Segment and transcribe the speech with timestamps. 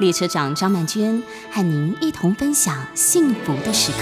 [0.00, 3.98] 列车长张曼娟和您一同分享幸福的时刻。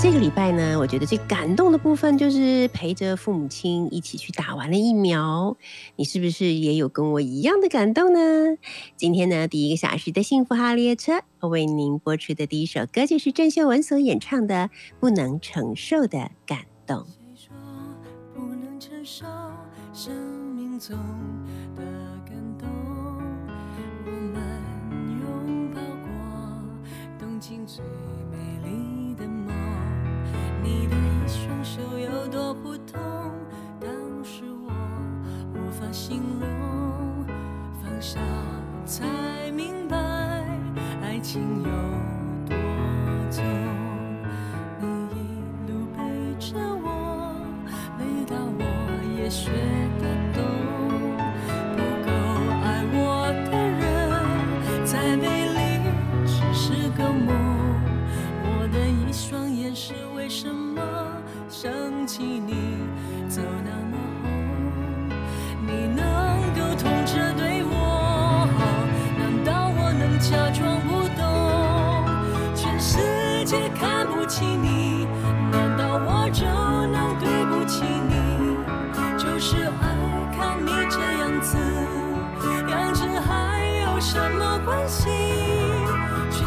[0.00, 5.56] 这个礼拜呢，我觉得最感动的部分就是陪着父母亲一起去打完了疫苗。
[5.96, 8.56] 你是不是也有跟我一样的感动呢？
[8.96, 14.54] 今天呢，第一个小时的幸福号列车，为您播出的第一首歌就是郑秀文所演唱的
[14.98, 16.98] 《不能承受的感动》。
[19.04, 19.26] 受
[19.92, 20.14] 生
[20.54, 20.96] 命中
[21.76, 21.82] 的
[22.24, 22.66] 感动，
[24.06, 24.42] 我们
[25.20, 26.08] 拥抱过
[27.18, 27.84] 动情最
[28.30, 29.54] 美丽的梦。
[30.62, 30.96] 你的
[31.28, 32.98] 双手有多普通，
[33.78, 33.90] 当
[34.24, 34.72] 时我
[35.52, 37.26] 无法形容，
[37.82, 38.18] 放下
[38.86, 39.96] 才明白
[41.02, 41.68] 爱情有
[49.34, 49.50] 学
[49.98, 50.38] 得懂，
[51.74, 52.08] 不够
[52.62, 53.02] 爱我
[53.50, 53.82] 的人，
[54.84, 55.58] 再美丽
[56.24, 56.62] 只是
[56.96, 57.34] 个梦。
[58.44, 59.92] 我的一双眼是。
[60.14, 60.80] 为什么
[61.50, 61.70] 想
[62.06, 62.78] 起你
[63.28, 64.24] 走那么红？
[65.66, 66.00] 你能
[66.54, 67.74] 够痛着对我
[68.56, 68.58] 好，
[69.18, 70.88] 难道我能假装不
[71.20, 71.22] 懂？
[72.54, 74.83] 全世界看不起你，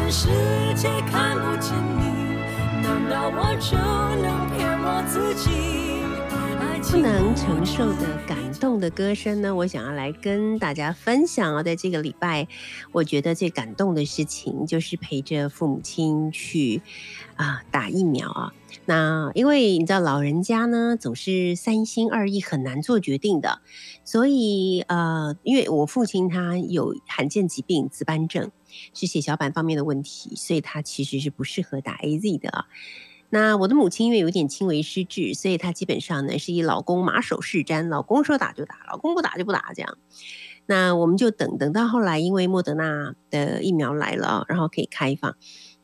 [0.10, 0.28] 世
[0.76, 2.38] 界看不见你。
[2.82, 3.78] 难道我就
[4.22, 5.50] 能骗我自己
[6.90, 9.54] 不能承受的感动的歌声呢？
[9.54, 12.48] 我想要来跟大家分享啊，在这个礼拜，
[12.94, 16.82] 我觉得最感动的事情就是陪着父母亲去
[17.36, 18.54] 啊打疫苗啊。
[18.86, 23.60] 那因为你知道老人家呢总是三心二意，很难做决定的，
[24.08, 28.50] 所以呃，因为我父亲他有罕见疾病紫斑症。
[28.94, 32.66] 是血小板方面的问题，所以他其实是不适合打 A Z 的。
[33.30, 39.98] 那我的母亲因为有点轻微失智，所以她基本上呢是以老公马首是瞻，老公说打就打，老公不打就不打这样。
[40.66, 45.36] 那我们就等等到后来，因为莫德纳的疫苗来了，然后可以开放。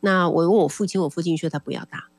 [0.01, 2.09] 那我问我父亲，我父亲说他不要打。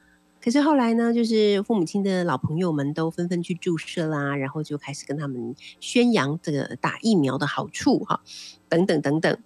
[0.44, 8.20] 可是后来呢，就是父母亲的老朋友们都纷纷去注射啦，然后就开始跟他们宣扬这个打疫苗的好处哈，
[8.68, 9.38] 等等等等。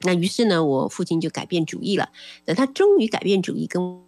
[0.00, 2.10] 那于是呢，我父亲就改变主意了。
[2.44, 4.02] 等他终于改变主意，跟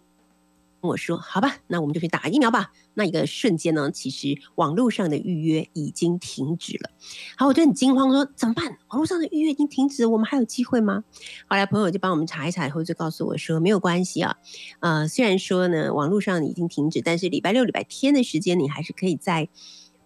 [0.85, 6.89] 我说：“好吧，那我们就去打疫苗吧。”那一个瞬间呢，其实网络上的预约已经停止了。
[7.37, 8.77] 好，我就很惊慌，说：“怎么办？
[8.87, 11.03] 网络上的预约已经停止，我们还有机会吗？”
[11.47, 14.37] 后来朋友就帮我们查一查，以后就告诉我说：“没有关系啊，
[14.79, 19.49] 呃，虽然说呢网络上已经停止，但是礼拜六、礼拜天的时间，你还是可以在。”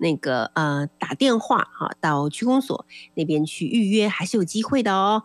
[0.02, 2.86] 那个呃打电话哈到区公所
[3.16, 5.24] 那边去预约，还是有机会的哦。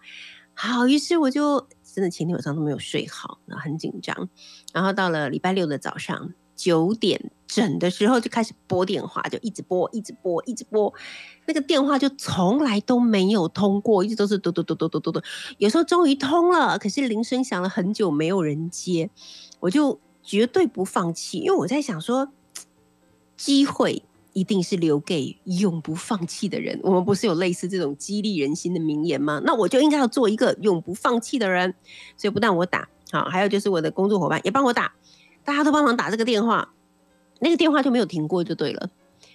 [0.52, 4.28] 好，于是我就真的前天晚上都没有睡好，那很紧张。
[4.72, 10.92] 然后到了礼拜六的早上九点整的时候，就开始拨电话，就一直拨，一直拨，一直拨。
[11.46, 15.20] 那个电话就从来都没有通过，一直都是嘟嘟嘟嘟嘟嘟嘟。
[15.58, 19.08] 有时候终于通了，可是铃声响了很久，没有人接。
[19.60, 22.32] 我就绝对不放弃，因为我在想说，
[23.36, 24.02] 机会。
[24.34, 26.78] 一定是留给永不放弃的人。
[26.82, 29.40] 我们不是有类似这种激励人心的名言吗？
[29.44, 31.74] 那我就应该要做一个永不放弃的人。
[32.18, 34.92] 所以不但我打，好，还有就是我的工作伙伴也帮我打，
[35.44, 36.74] 大家都帮忙打这个电话，
[37.40, 38.90] 那个电话就没有停过，就对了。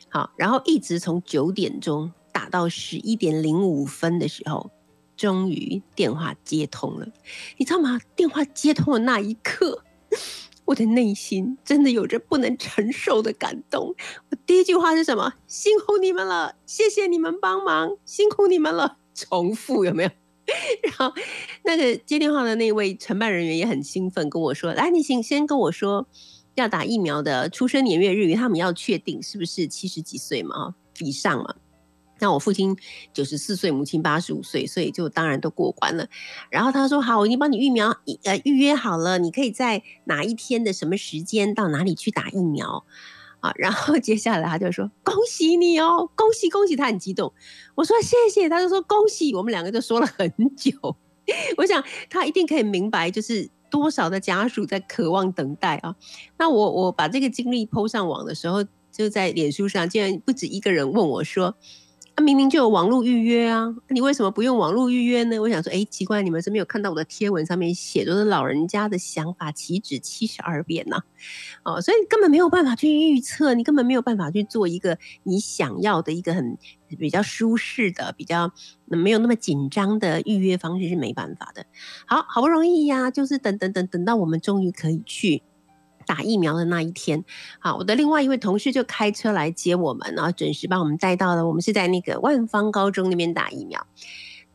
[0.09, 4.69] 好，然后一直从九点钟打到十一点零五分的时候，
[5.15, 7.07] 终于电话接通了。
[7.57, 7.99] 你知道吗？
[8.15, 9.83] 电话接通的那一刻。
[10.69, 13.87] 我的内心真的有着不能承受的感动。
[14.29, 15.33] 我第一句话是什么？
[15.47, 18.97] 辛苦你们了，谢谢你们帮忙，辛苦你们了。
[19.15, 20.09] 重复有没有？
[20.83, 21.11] 然后
[21.63, 26.07] 那个接电话的那位承办人员也很兴奋，跟我说：“来，你先先跟我说
[26.53, 31.55] 要打疫苗的出生年月日，他们要确定是不是七十几岁嘛，以上嘛。”
[32.19, 32.75] 那我父亲
[33.13, 36.07] 九十四岁，母亲八十五岁，所以就当然都过关了。
[36.49, 37.89] 然后他说：“好，我已经帮你疫苗
[38.23, 42.85] 呃预约好了，你可以在哪一天的什么时间到哪里去打疫苗。”
[43.41, 47.31] 啊，然后接下来他就说恭喜你哦，恭喜恭喜，他很激动。
[47.73, 50.73] 我说谢谢，他就说恭喜，我们两个就说了很久。
[51.55, 55.95] 我想他一定可以明白，就是多少的家属在渴望等待啊。
[56.37, 58.61] 那我我把这个经历抛上网的时候，
[58.91, 61.55] 就在脸书上，竟然不止一个人问我说。
[62.19, 65.39] 明明就有网络预约啊，你为什么不用网络预约呢？
[65.39, 70.97] 我想说，哎，奇怪，你们是没有看到我的贴文上面写都是老人家的想法，岂止七十二变呢？
[71.63, 76.57] 哦，所以根本没有办法去预测，你根本没有办法去做一个你想要的一个很
[76.97, 78.51] 比较舒适的、比较
[78.85, 81.65] 没有那么紧张的预约方式是没办法的。
[82.05, 85.43] 好好不容易呀，就是等等等等到我们终于可以去。
[86.09, 87.23] 打疫苗的那一天，
[87.59, 91.45] 好，我的另外一位同事就开车来接我们，然后准时把我们带到了。
[91.45, 93.85] 我们是在那个万方高中那边打疫苗。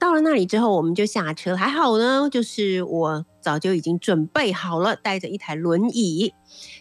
[0.00, 1.54] 到了那里之后，我们就下车。
[1.54, 6.34] 还好呢，就是我早就已经准备好了，带着一台轮椅。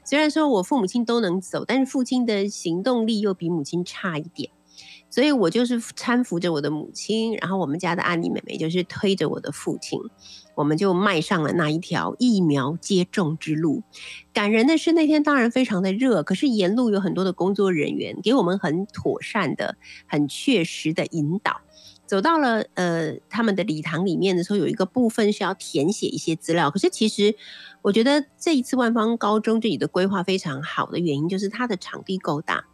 [0.04, 4.50] 虽然说我父母亲都能走，但是父亲的行动力又比母亲差一点，
[5.14, 10.00] 所以我就是搀扶着我的母亲，然后我们家的安妮妹妹就是推着我的父亲。
[10.56, 13.84] 我们就迈上了那一条疫苗接种之路。
[14.34, 19.78] 感人的是，那天当然非常的热，可是沿路有很多的工作人员给我们很妥善的、
[20.08, 21.62] 很确实的引导。
[22.08, 26.72] 走到了呃他们的礼堂里面的时候，有一个部分是要填写一些资料。
[26.72, 27.36] 可是其实
[27.84, 32.66] 我觉得这一次万方高中这里的规划非常好的原因，就是它的场地够大，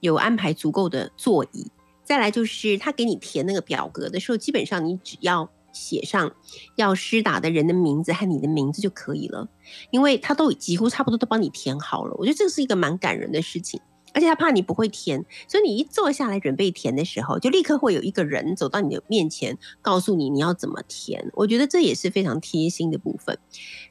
[0.00, 1.70] 有安排足够的座椅。
[2.06, 5.50] 再来就是他给你填那个表格的时候，基本上你只要。
[5.72, 6.34] 写上
[6.76, 9.46] 要施打的人的名字和你的名字就可以了，
[9.90, 12.14] 因为他都几乎差不多都帮你填好了。
[12.16, 13.78] 我觉得这是一个蛮感人的事情，
[14.14, 21.30] 而且他怕你不会填，所以你一坐下来准备填的时候，就立刻会有一个人走到你的面前，告诉你你要怎么填。
[21.34, 23.38] 我觉得这也是非常贴心的部分。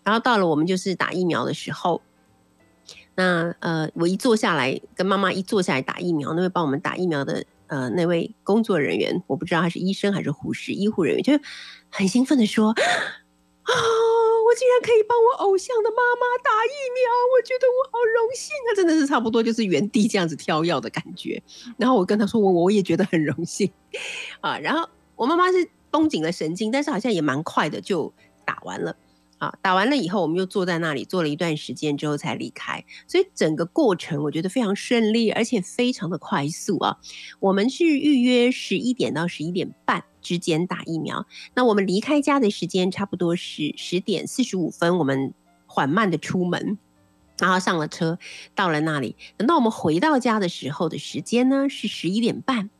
[0.01, 2.01] 然后到了我们就是打疫苗的时候，
[3.13, 7.45] 那呃，我一坐下来跟妈妈一坐下来打疫苗，那位帮我们打疫苗的。
[7.67, 11.33] 呃，那位工作人员，我不知道他是医生还是护士，医护人员就
[11.89, 18.75] 很兴奋的说：“啊，我竟然可以帮我偶像的妈妈打疫苗，我觉得我好荣幸啊！
[18.75, 21.41] 真的是差不多就是原地这样子跳跃的感觉。”
[21.77, 23.71] 然后我跟他说：“我我也觉得很荣幸
[24.41, 28.13] 啊。”然后我妈妈是绷紧了神经，但是好像也蛮快的就
[28.45, 28.95] 打完了。
[29.45, 36.97] 啊，打完了以后，我们又坐在那里坐了一段时间之后才离开，所以整个过程我觉得非常顺利，而且非常的快速啊。
[37.39, 45.33] 我们是预约十一点到十一点半之间打疫苗，那我们离开家的时间差不多是十点四十五分，我们
[45.67, 46.79] 缓慢的出门，
[47.37, 48.17] 然后上了车，
[48.55, 52.71] 到了那里，等到我们回到家的时候的时间呢是十一点半。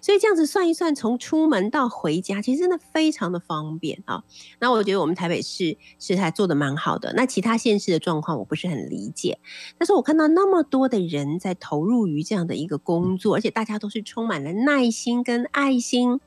[0.00, 4.22] 所以这样子算一算，从出门到回家，其实真的非常的方便啊。
[4.60, 7.12] 那我觉得我们台北市是还做的蛮好的。
[7.14, 9.38] 那其他县市的状况我不是很理解，
[9.78, 16.20] 但是我看到那么多的人在投入于这样的一个工作，而且大家都是充满了耐心跟爱心，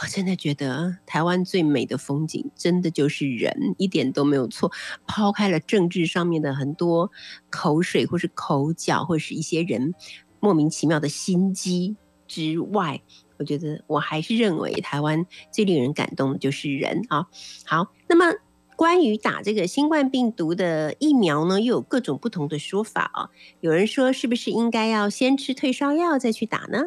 [0.00, 4.70] 我真的觉得台湾最美的风景，真的就是人，一点都没有错。
[5.06, 7.10] 抛开了政治上面的很多
[7.50, 9.94] 口水，或是口角，或是一些人
[10.38, 11.96] 莫名其妙的心机。
[12.28, 13.02] 之外，
[13.38, 17.26] 我觉得我还是认为台湾最令人感动的就是人啊。
[17.64, 18.36] 好，那么
[18.76, 23.30] 关于打这个新冠病毒的疫苗呢，又有各种不同的说法啊。
[23.60, 26.84] 有人说是不是应该要先吃退烧药再去打呢？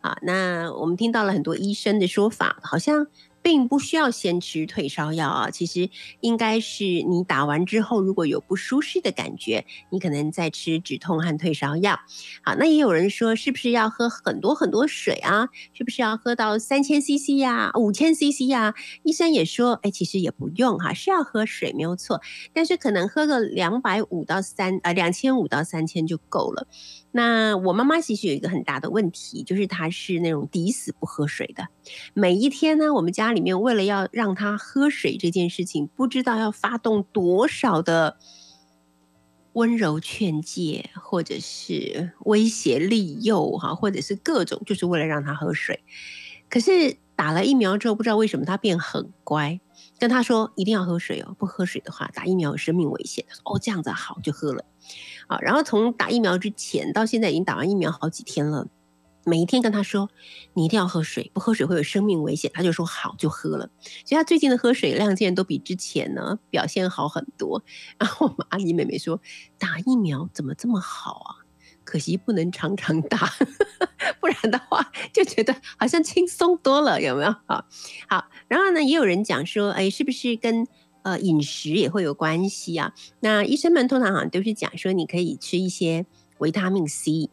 [0.00, 3.08] 啊，那我们听到了很多医生的说法，好像。
[3.46, 5.88] 并不需要先吃退烧药啊，其实
[6.20, 12.00] 应该是你打完之后，如果有不舒适的感觉，你可能再吃止痛和退烧药。
[12.42, 15.48] 好，那也有人说，是不是要喝很多很多水啊？
[15.72, 18.74] 是不是要喝到三千 CC 呀、五千 CC 呀？
[19.04, 22.20] 医生也说，哎，其实也不用哈，是要喝水没有错，
[22.52, 26.66] 但是可能喝个两百五到三呃两千五到三千就够了。
[27.16, 31.66] 那我妈妈其实有一个很大的问题，就是她是那种抵死不喝水的。
[32.12, 38.18] 每一天呢，我们家里面为了要让她喝水这件事情，不知道要发动多少的
[39.54, 45.82] 温柔劝诫，或者是威胁利诱哈，或者是各种，就是为了让她喝水。
[46.50, 49.58] 可是打了疫苗之后，不知道为什么他变很乖，
[49.98, 53.24] 跟他说一定要喝水哦，不喝水的话打疫苗有生命危险。
[53.28, 54.64] 他说哦这样子好，就喝了。
[55.26, 58.68] 好，然后从打疫苗之前到现在已经打完疫苗好几天了，
[59.24, 60.08] 每一天跟他说，
[60.52, 62.50] 你一定要喝水，不喝水会有生命危险。
[62.54, 63.70] 他就说好，就喝了。
[64.04, 67.64] 所以他最近的喝水量竟然都比之前呢表现好很多。
[67.98, 69.20] 然后我们阿姨妹妹说，
[69.58, 71.45] 打疫苗怎么这么好啊？
[71.86, 73.32] 可惜不能常常打，
[74.20, 77.30] 不然的话就觉得好像轻松多了，有没有？
[77.46, 77.64] 好，
[78.06, 80.66] 好，然后呢，也有人讲说，哎，是不是跟？
[81.06, 82.92] 呃，饮食也会有关系啊。
[83.20, 86.04] 那医生们通常好像都是讲说，你可以吃一些
[86.38, 87.30] 维他命 C。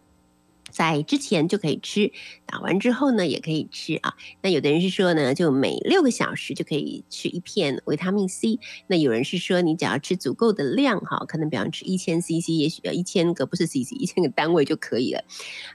[0.73, 2.11] 在之前就可以吃，
[2.47, 4.15] 打完之后呢也可以吃啊。
[4.41, 8.59] 那有的人是说呢，就每六个小时就可以吃一片维他命 C。
[8.87, 15.23] 那有人是说，你只要吃足够的量哈，可能比方吃一千 CC，也许要一千个不是 CC，一千个单位就可以了。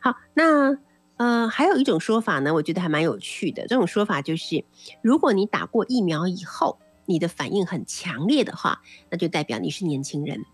[0.03, 0.77] 好，那
[1.17, 3.69] 呃还有一种说法呢，我觉得还蛮有趣的。
[3.69, 4.65] 这种说法就是，
[5.01, 10.45] 如果你打过疫苗以后，你的反应很强烈的话，那就代表你是年轻人。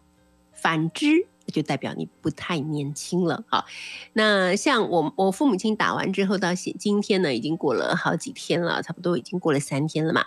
[0.52, 1.26] 反之。
[1.50, 3.64] 就代表你不太年轻了好。
[4.12, 10.24] 那像我我父母亲打完之后到现今天呢，已经过了好几天了，差不多已经过了三天了嘛。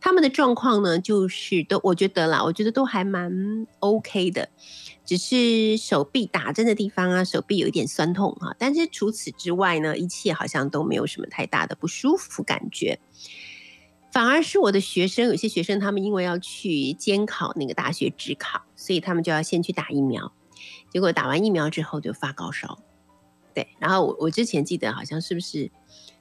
[0.00, 4.48] 他们的状况呢，就是都我觉得啦，我觉得都还蛮 OK 的，
[5.04, 8.54] 只是手臂打针的地方啊，手臂有一点酸痛哈。
[8.58, 12.98] 但是除此之外呢，一切好像都没有什么太大的不舒服感觉。
[14.12, 20.32] 反而是我的学生，有些学生他们因为要去监考那个大学职考，所以他们就要先去打疫苗。
[20.90, 22.78] 结果打完疫苗之后就发高烧，
[23.54, 25.70] 对，然后我我之前记得好像是不是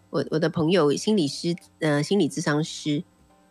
[0.09, 3.03] 我我的朋友心理师呃心理咨商师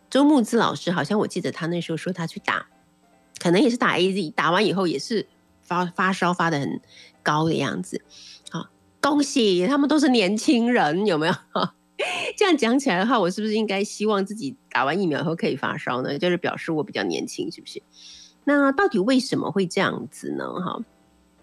[0.09, 2.67] 周木之老师，好像我记得他那时候说他去打，
[3.39, 5.27] 可能也是打 A Z，打完以后也是
[5.61, 6.81] 发发烧发的很
[7.21, 8.01] 高的样子，
[8.49, 8.67] 好
[9.01, 11.33] 恭喜他们都是年轻人，有没有？
[12.37, 16.17] 这样讲起来的话，我是不是应该希望自己打完疫苗以后可以发烧呢？
[16.17, 17.83] 就是表示我比较年轻，是不是？
[18.45, 20.45] 那到底为什么会这样子呢？
[20.53, 20.79] 哈？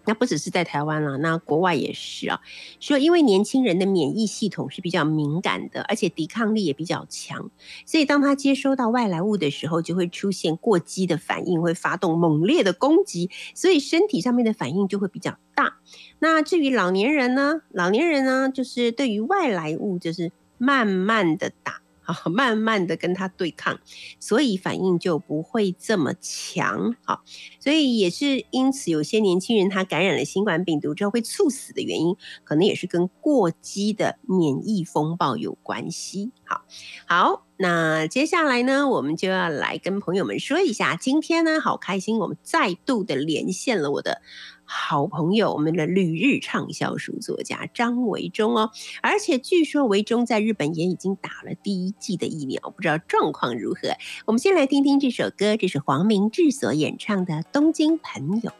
[0.07, 2.39] 那不只是在台湾了，那国外也是啊。
[2.79, 7.51] 说因为年轻人的免疫系统是比较敏感的，而且抵抗力也比较强，
[7.85, 15.77] 所以当他接收到外来物的时候，就会出现过激的反应，会发动猛烈的攻击，所以身体上面的反应就会比较大。
[16.19, 17.61] 那至于老年人呢？
[17.71, 21.81] 老年人呢，就是对于外来物就是慢慢的打。
[22.13, 23.79] 好，慢慢的跟他对抗，
[24.19, 26.95] 所以反应就不会这么强。
[27.03, 27.23] 好，
[27.59, 36.31] 所以也是因此，有些年轻人他感染了新冠病毒之后会猝死的原因，可能也是跟过激的免疫风暴有关系。
[36.45, 36.61] 好，
[37.05, 44.21] 好，那接下来呢，我们就要来跟朋友们说一下，今天呢，好开心，我们再度的连线了我的。
[44.69, 48.69] 好朋友，我们的旅日畅销书作家张维忠哦，
[49.01, 53.89] 而且据说维忠在日本也已经打了第一剂的疫苗，不知道状况如何。
[54.25, 58.51] 我们先来听听这首歌，这是黄明志所演唱的《东京朋友》。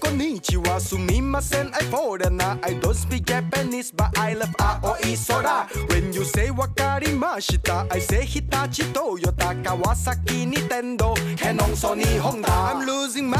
[0.00, 7.86] こんにちはすみません I foreigner I don't speak Japanese but I love 青い空 When you say わかりました
[7.90, 13.36] I say 日立トヨタ川崎ニテンドキャノンソニーホンダ I'm losing my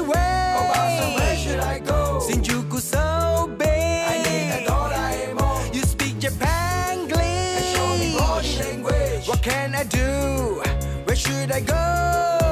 [0.00, 0.16] way
[0.56, 6.18] Oh so where should I go 新宿 so big I need a ドラえもん You speak
[6.18, 7.20] Japanese
[7.74, 10.62] Show me body language What can I do
[11.04, 12.43] Where should I go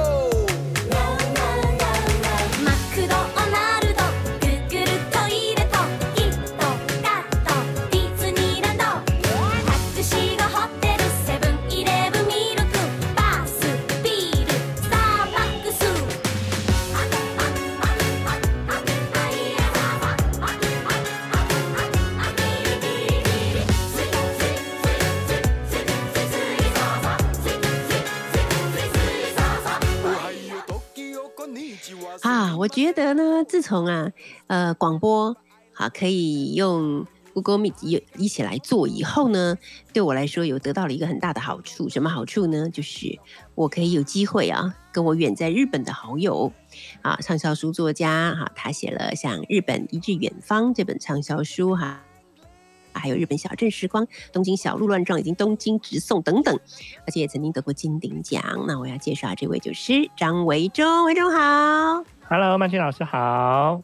[32.44, 34.12] 啊我觉得呢，自从啊，
[34.48, 35.38] 呃，广播
[35.72, 39.58] 好可以用 Google Meet 一一起来做以后呢，
[39.94, 41.88] 对我来说有得到了一个很大的好处。
[41.88, 42.70] 什么好处呢？
[42.70, 43.18] 就是
[43.56, 46.52] 我可以有机会啊，跟我远在日本的好友
[47.02, 52.04] 啊，畅销书作家哈，他写了像《日本一日远方》这本畅销书哈，
[52.92, 56.60] 还有《日本小镇时光》《东京小鹿乱撞》以及东京直送等等，
[57.08, 58.66] 而且也曾经得过金鼎奖。
[58.68, 62.04] 那我要介绍这位就是张维忠，维忠好。
[62.30, 63.82] Hello，曼青老师好，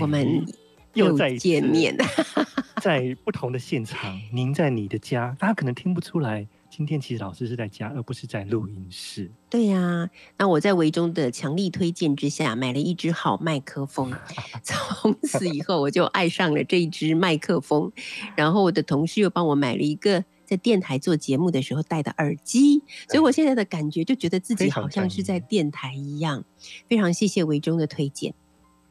[0.00, 0.44] 我们
[0.92, 1.96] 又再见面，
[2.82, 4.20] 在不同的现场。
[4.32, 9.30] 您在你的家，大家可能听不出来，今天其实老师是在家，而不是在录音室。
[9.48, 14.12] 对呀，那我在维中的强力推荐之下，买了一支好麦克风，
[14.62, 17.90] 从此以后我就爱上了这一支麦克风。
[18.36, 20.24] 然后我的同事又帮我买了一个。
[20.48, 26.42] 在电台做节目的时候戴的耳机，所以我现在的感觉就觉得自己好像是在电台一样。
[26.88, 28.32] 非常谢谢维中的推荐。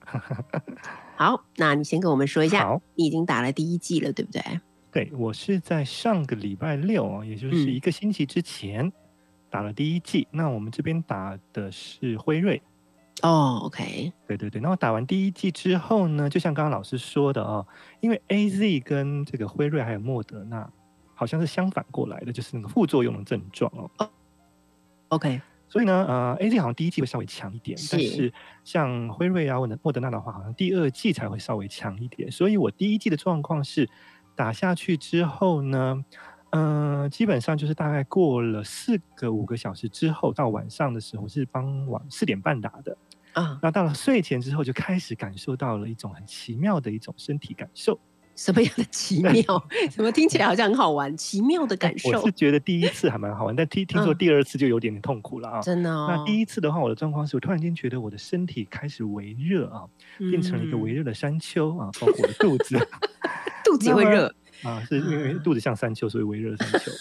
[1.17, 4.41] 好，那你先跟我们说一下，你已经打了第一季了，对不对？
[4.91, 8.93] 对，我是在上个礼拜六啊，也就是一个星期之前
[9.49, 10.27] 打了第一季。
[10.29, 12.61] 那我们这边打的是辉瑞。
[13.23, 14.13] 哦，OK。
[14.27, 17.65] 对对对，那我打完第一季之后呢，就像刚刚老师说的哦，
[17.99, 20.69] 因为 A Z 跟这个辉瑞还有莫德纳。
[21.17, 24.09] 好像是相反过来的，就是那个副作用的症状哦。
[25.09, 28.33] OK，所以呢，呃，A Z 好像第一季会稍微强一点，但是是
[28.63, 32.31] 像辉瑞啊或者莫德纳的话，好像第二季才会稍微强一点。
[32.31, 33.89] 所以我第一季的状况是
[34.35, 36.05] 打下去之后呢，
[36.51, 42.97] 嗯、基本上就是大概过了四个五个小时之后，到晚上的时候是傍晚四点半打的。
[43.33, 47.99] 啊，那到了睡前之后，就开始感受到了一种很奇妙的一种身体感受。
[48.37, 49.33] 什么样的奇妙？
[49.91, 51.15] 怎么听起来好像很好玩？
[51.17, 55.59] 奇妙的感受我是，觉得第一次还蛮好玩，但听听说嗯第二次就有点点痛苦了啊。
[55.59, 56.07] 真的哦。
[56.09, 59.83] 那第一次的话，我的状况是我突然间觉得我的身体开始微热啊，
[60.19, 62.77] 变成了一个微嗯热的山丘啊，包括我的肚子
[63.65, 66.91] 肚子也会热啊，是因为肚子像山丘，所以微热的山丘。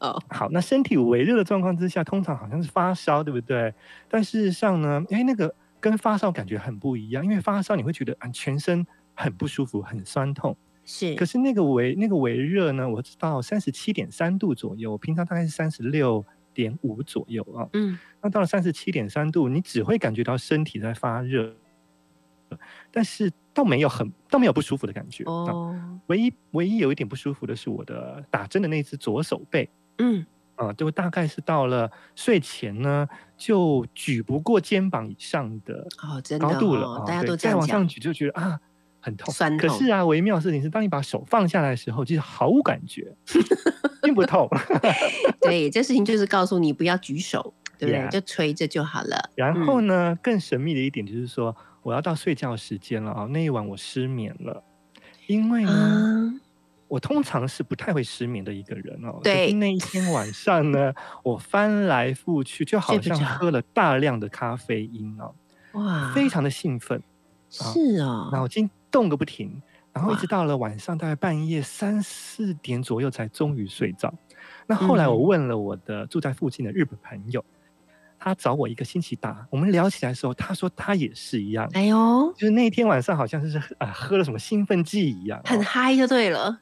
[0.00, 0.22] 哦。
[0.30, 3.72] 好，那身体微热的状况之下，通常好像是发烧，对不对？
[4.08, 10.56] 但事实上呢，哎，那个跟发烧感觉很不一样，因为发烧你会觉得啊全身很不舒服，很酸痛。
[10.84, 17.68] 是，可是那个微那个微热呢，我知道三十七点三度左右，平常大概是三十六点五左右啊。
[17.74, 21.54] 嗯，那到了三十七点三度，你只会感觉到身体在发热，
[22.90, 25.22] 但是倒没有很倒没有不舒服的感觉。
[25.22, 29.70] 啊哦，唯一唯一有一点不舒服的是我的打针的那只左手背。
[29.98, 30.26] 嗯，
[30.56, 38.60] 啊、就大概是到了睡前呢，就举不过肩膀以上的哦，真的高度了大家都这样讲再往上，举就觉得啊
[39.02, 39.34] 很痛。
[39.34, 43.14] 酸痛可是啊，微妙的事情是，当你把手放下来的时候，就是毫无感觉，
[44.02, 44.48] 并不痛。
[45.42, 49.30] 对，这事情就是告诉你不要举手，对不对？Yeah 就垂着就好了。
[49.34, 54.62] 然后嗯呢，更神秘的一点就是说，我要到睡觉时间了啊，那一晚我失眠了，
[55.26, 55.70] 因为呢。
[55.72, 56.40] 啊，
[56.92, 59.18] 我通常是不太会失眠的一个人哦。
[59.24, 60.92] 对可是那一天晚上呢，
[61.22, 65.34] 我翻来覆去，就好像喝了大量的咖啡因哦，
[65.72, 67.02] 哇，非常的兴奋，
[67.48, 69.60] 是哦，脑筋动个不停，
[69.92, 74.12] 然后一直到了晚上大概半夜三四点左右才终于睡着。
[74.68, 77.44] 那后来我嗯问了我的住在附近的日本朋友，
[78.18, 86.60] 他找我一个星期打，我们聊起来的时候，他说他也是一样，哎呦，就是那天晚上好像是啊、喝了什么兴奋剂一样、哦，很嗨就对了。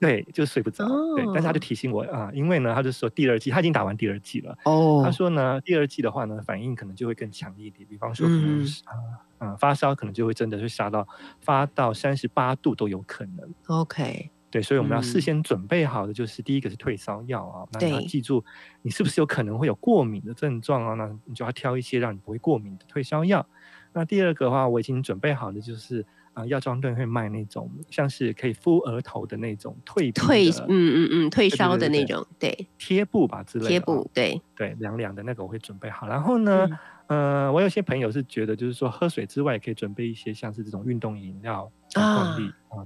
[0.00, 0.86] 对，就睡不着。
[1.16, 4.56] 对，但是他就哦提醒我啊，因为呢，他就说第二季他已经打完第二季了。
[4.64, 8.94] 哦他说呢，第二季的话呢，反应可能就会更强烈一点，比方说可能嗯是啊
[9.38, 11.06] 啊发烧，可能就会真的会杀到
[11.40, 13.52] 发到三十八度都有可能。
[13.66, 18.44] OK，对，所以我们要事嗯先准备好的就是第一个是退烧药啊，那你要对记住
[18.82, 23.44] 你是不是有可能会有过敏的症状啊，那你就要挑一些让你不会过敏的退烧药。
[23.92, 26.06] 那第二个的话，我已经准备好的就是
[26.38, 36.06] 啊，药妆店会卖那种像是可以敷额头的那种退退，嗯嗯嗯，退烧的对对那种，对，贴布吧之类的、贴布，，对，对，凉凉的那个我会准备好。
[36.06, 36.68] 然后呢，
[37.08, 42.36] 呃，我有些朋友是觉得，就是说喝水之外，也可以准备一些像是这种运动饮料啊。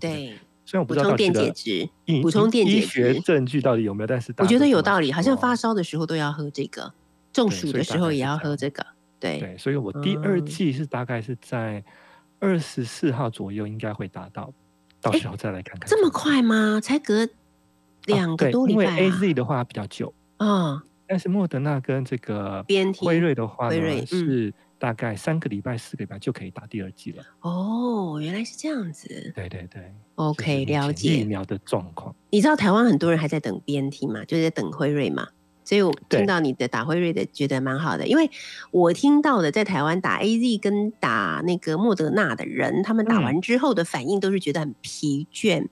[0.01, 1.53] 对，虽然我不知道到底这个解
[2.07, 6.95] 质，补充电解医学质证据到底有没有，但是我觉得有道理，好像发烧的时候都要喝这个，
[7.35, 8.83] 中暑的时候也要喝这个，
[9.21, 10.47] 对，对，所以我第二嗯。
[10.47, 11.85] 季是大概是在
[12.43, 14.53] 二十四号左右应该会达到，
[15.01, 15.89] 到时候再来看看。
[15.89, 16.81] 这么快吗？
[16.83, 17.29] 才隔
[18.07, 22.65] 两个啊对因为多礼拜 A 啊 Z 的话比较久，啊，但是莫德纳跟这个
[22.99, 27.23] 辉瑞的话呢，嗯是大概三个礼拜、四个礼拜就可以打第二剂了。
[27.43, 32.13] 哦，原来是这样子对对对 OK，了解疫苗的状况。
[32.31, 35.29] 你知道台湾很多人还在等 BNT 嘛，就是在等辉瑞嘛。
[35.73, 38.31] 所以我听到你的打辉瑞的，觉得蛮好的，因为
[38.73, 45.69] 我听到的在台湾打 AZ 跟打那个莫德纳的人，他们打嗯完之后的反应都是觉得很疲倦。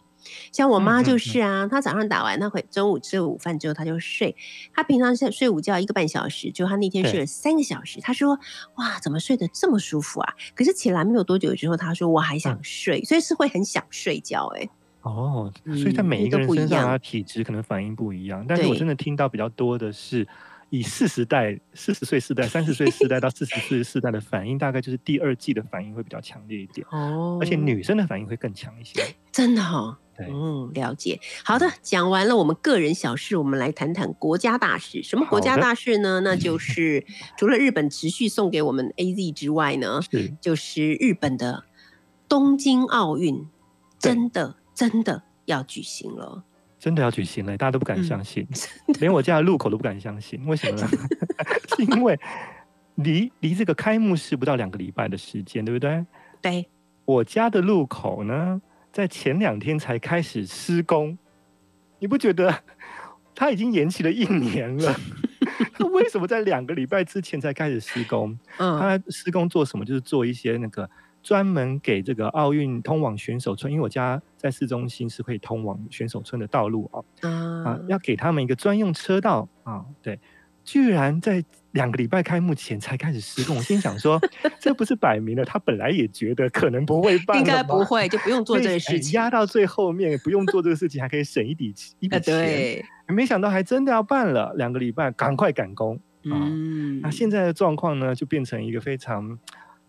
[0.53, 4.35] 像我妈就是啊，她早上打完，她回中午吃了午饭之后，她就睡。
[4.73, 8.01] 她平常是睡午觉一个半小时，就她那天睡了三个小时。
[8.01, 8.39] 她说
[8.77, 13.05] ：“哇，怎么睡得这么舒服啊？”可是起来没有多久之后，她说：“我还想嗯睡。
[13.05, 14.63] 所以是会很想睡觉、欸。
[14.63, 14.71] 哎，
[15.03, 18.45] 哦，所以在嗯每一个人身上啊，体质可能反应不一样。
[18.47, 20.27] 但是我真的听到比较多的是，
[20.69, 29.03] 以四十代、四十岁世代、三十岁世代到四十岁世代的反应，大概就是第二季的反应会比较强烈一点，哦而且女生的反应会更强一些。
[29.33, 31.19] 真的哈、对，嗯，了解。
[31.45, 35.03] 好的，讲完了我们个人小事，我们来谈谈国家大事。
[35.03, 36.21] 什么国家大事呢？
[36.21, 37.07] 那就是
[37.39, 41.65] 除了日本持续送给我们 AZ 之外呢，是就是日本的
[42.29, 43.47] 东京奥运，
[43.99, 44.57] 真的
[44.89, 46.43] 真的要举行了。
[46.79, 48.47] 真的要举行了，大家都不敢嗯相信，
[49.01, 50.43] 连我家的路口都不敢相信。
[50.47, 50.89] 为什么呢？
[51.77, 52.19] 是 因为
[52.95, 56.07] 离离这个开幕式不到两个礼拜的时间，对不对？
[56.41, 56.67] 对，
[57.05, 61.19] 我家的路口呢，在前两天才开始施工，
[61.99, 62.63] 你不觉得
[63.37, 64.97] 它已经延期了一年了？
[65.79, 68.39] 那为什么在两个礼拜之前才开始施工？
[68.57, 69.85] 嗯，它施工做什么？
[69.85, 70.89] 就是做一些那个
[71.23, 77.31] 专门给这个奥运通往选手村，因为我家在市中心是可以通往选手村的道路啊，啊
[77.65, 80.19] 啊，要给他们一个专用车道啊，对，
[80.65, 84.19] 居然在两个礼拜开幕前才开始施工，我心想说，
[84.59, 87.85] 这不是摆明了他本来也觉得可能不会办，应该不。
[87.85, 89.13] 会，就不用做这个事情。
[89.13, 92.35] 压到最后面，不用做这个事情，还可以省一笔一笔啊，钱。
[92.35, 95.97] 对，没想到还真的要办了，两个礼拜，赶快赶工。
[95.97, 99.39] 啊嗯，那现在的状况呢，就变成一个非常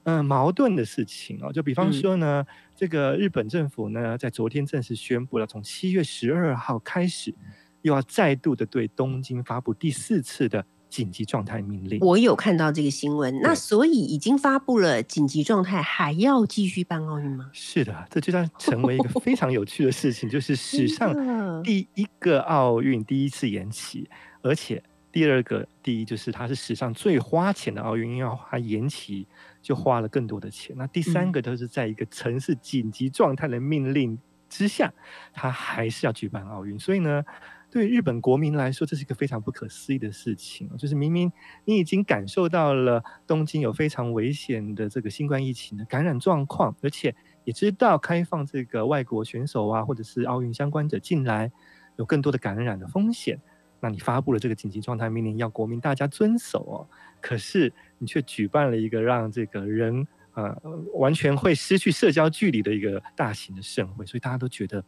[0.04, 1.52] 嗯、呃矛盾的事情哦。
[1.52, 7.34] 就比方嗯说呢，这个日本政府呢，在昨天正式宣布了，从七月十二号开始，
[7.82, 12.00] 又要再度的对东京发布第四次的紧急状态命令。
[12.02, 17.50] 我有看到这个新闻，那所以已经发布了紧急状态，还要继续办奥运吗？
[17.54, 24.10] 是的，这就将成为一个非常有趣的事情，就是史 上第一个奥运第一次延期，
[24.42, 29.28] 而且第二个第一就是它是史上最花钱的奥运，因为它延期
[29.62, 30.76] 就花了更多的钱。
[30.78, 34.17] 那第三嗯个都是在一个城市紧急状态的命令
[34.50, 34.93] 之下，
[35.34, 36.80] 它还是要举办奥运。
[36.80, 37.24] 所以呢，
[37.69, 41.32] 对日本国民来说，这是一个非常不可思议的事情哦，就是明明
[41.65, 51.52] 你已经感受到了东京有非常危险的这个新冠疫情的感染状况，而且也知道开放这个外国选手啊，或者是奥运相关者进来，
[51.97, 53.41] 有更多的感染的风险。
[53.82, 56.88] 那你发布了这个紧急状态命令，要国民大家遵守哦。
[57.20, 60.56] 可是你却举办了一个让这个人呃
[60.94, 64.84] 完全会失去社交距离的一个大型的盛会，所以大家都觉得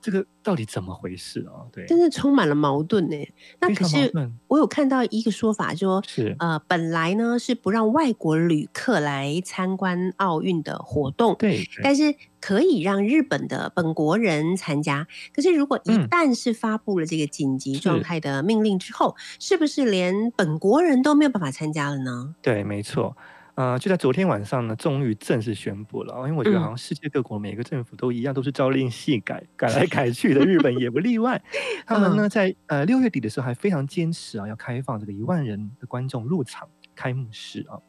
[0.00, 1.66] 这个到底怎么回事啊？
[1.72, 3.16] 对，真是充满了矛盾呢。
[3.60, 4.12] 那可是
[4.48, 15.06] 我有看到一个说法说，是呃，本来呢是不让外国旅客来参观奥运的活动，对，对但是可以让日本的本国人参加。
[15.34, 22.34] 可是如果一嗯旦是发布了这个紧急状态的命令之后，是不是连本国人都没有办法参加了呢？
[22.40, 23.16] 对，没错。
[23.56, 26.28] 呃，就在昨天晚上呢，终于正式宣布了哦。
[26.28, 31.42] 因为我觉得嗯好像世界各国每个政府都一样，都是朝令夕改，改来 改去的，日本也不例外。
[31.86, 37.80] 他们嗯呢，在呃六月底的时候还非常坚持啊，要开放这个一万人的观众入场开幕式啊。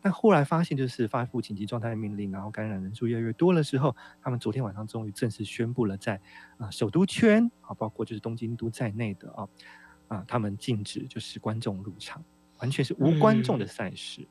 [0.00, 6.20] 但后来发现，就是发布紧急状态命令，然后感染人数越来越多的时候，他们昨天晚上终于正式宣布了在，
[6.58, 9.48] 啊首都圈啊，包括就是东京都在内的啊
[10.08, 12.24] 啊，他们禁止就是观众入场，
[12.58, 14.26] 完全是无观众的嗯赛事。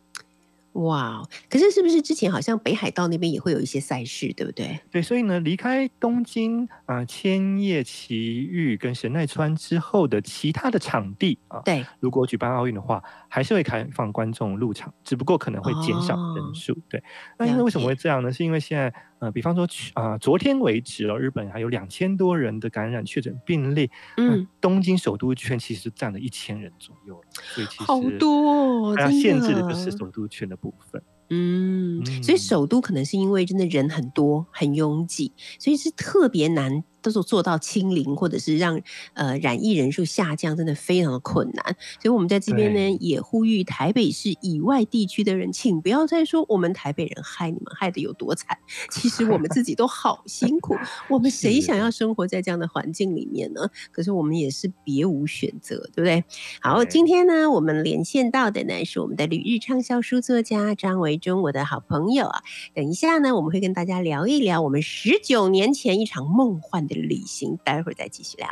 [0.73, 4.79] 哇，哦可是是不是之前好像北海道那边也会有一些赛事，对不对？
[4.89, 16.73] 对，所以呢，离开东京啊、千叶埼玉跟神奈川之后的其他的场地啊，对，如果举办奥运的话，还是会开放观众入场，只不过可能会减少哦人数。
[16.89, 17.03] 对，
[17.37, 18.31] 那因为为什么会这样呢？
[18.31, 31.01] 是因为现在呃，比方说去啊、昨天为止了，日本还有两千多人的感染确诊病例，那嗯，东京首都圈其实占了一千人左右了，所以其实好多哦，它限制的就是首都圈的部分。
[31.29, 32.39] 嗯，所以嗯。
[32.39, 38.81] 首都可能是因为真的人很多、很拥挤，所以是特别难，都是做到清零，或者是让
[39.13, 41.75] 呃染疫人数下降，真的非常的困难。
[42.01, 48.57] 所以我们在这边呢，也呼吁台北市以外地区的人，请不要再说我们台北人害你们害的有多惨，
[48.89, 50.75] 其实我们自己都好辛苦，
[51.09, 53.69] 我们谁想要生活在这样的环境里面呢？
[53.91, 56.23] 可是我们也是别无选择，对不对？
[56.61, 62.41] 好，今天呢，我们连线到的呢是我们的旅日畅销书作家张维忠，我的好朋友啊。
[62.73, 68.47] 等一下呢，我们会跟大家聊一聊我们十九年前一场梦幻的旅行，待会儿再继续聊。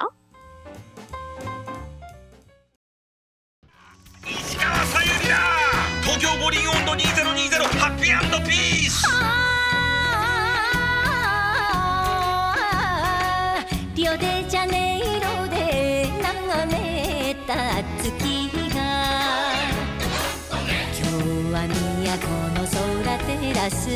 [4.26, 5.36] 石川さゆりだ
[6.02, 9.06] 東京五輪温度2020ハッピーピース
[13.96, 18.10] リオデジャネイロで眺めた月
[18.74, 18.78] が
[20.98, 22.20] 今日は都
[22.56, 22.78] の空
[23.20, 23.90] 照らす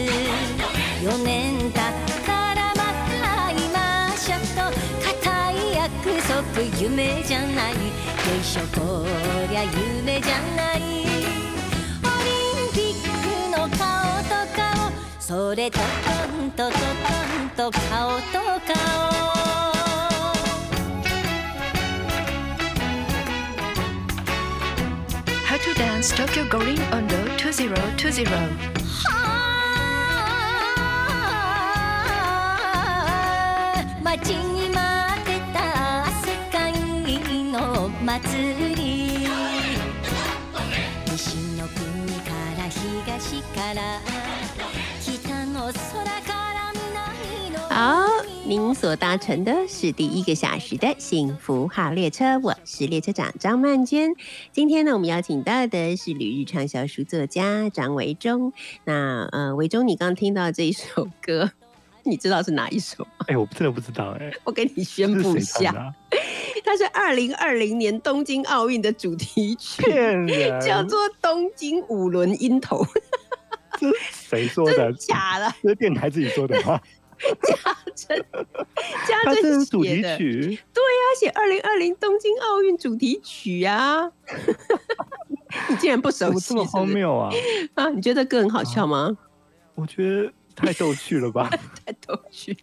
[1.01, 1.62] 4年
[6.83, 7.79] 夢じゃないよ
[8.41, 9.05] いしょこ
[9.49, 10.81] りゃ夢じゃないオ
[12.19, 12.35] リ
[12.67, 15.85] ンピックの顔と顔それとト
[16.45, 16.79] ンとトト
[17.45, 18.33] ンと顔と
[18.67, 19.13] 顔
[25.47, 28.82] How to dance Tokyo Gorin Ondo 2020.
[47.69, 54.11] 好海您所搭乘的是第一个小时的幸福号列车，我是列车长张曼娟。
[54.51, 58.51] 今天呢，我们邀请到的是旅日畅销书作家张维忠。
[58.85, 61.51] 那呃，维忠，你刚刚听到这一首歌，
[62.03, 63.25] 你知道是哪一首吗？
[63.27, 65.93] 哎、 我真的不知道哎、我给你宣布一下？
[66.65, 69.83] 它是二零二零年东京奥运的主题曲，
[70.65, 72.77] 叫做《东京五轮音头》，
[73.91, 74.91] 这 是谁说的？
[74.93, 76.79] 假的，这是电台自己说的吗？
[77.95, 78.17] 真
[79.07, 80.01] 家它这珍是主题。
[80.17, 80.81] 曲，他
[81.19, 84.11] 写二零二零东京奥运主题曲啊！
[85.69, 87.29] 你竟然不熟悉，这么荒谬啊？
[87.75, 87.89] 啊？
[87.91, 89.15] 你觉得歌很好笑吗？
[89.75, 91.49] 我觉得太逗趣了吧？
[91.85, 92.57] 太逗趣。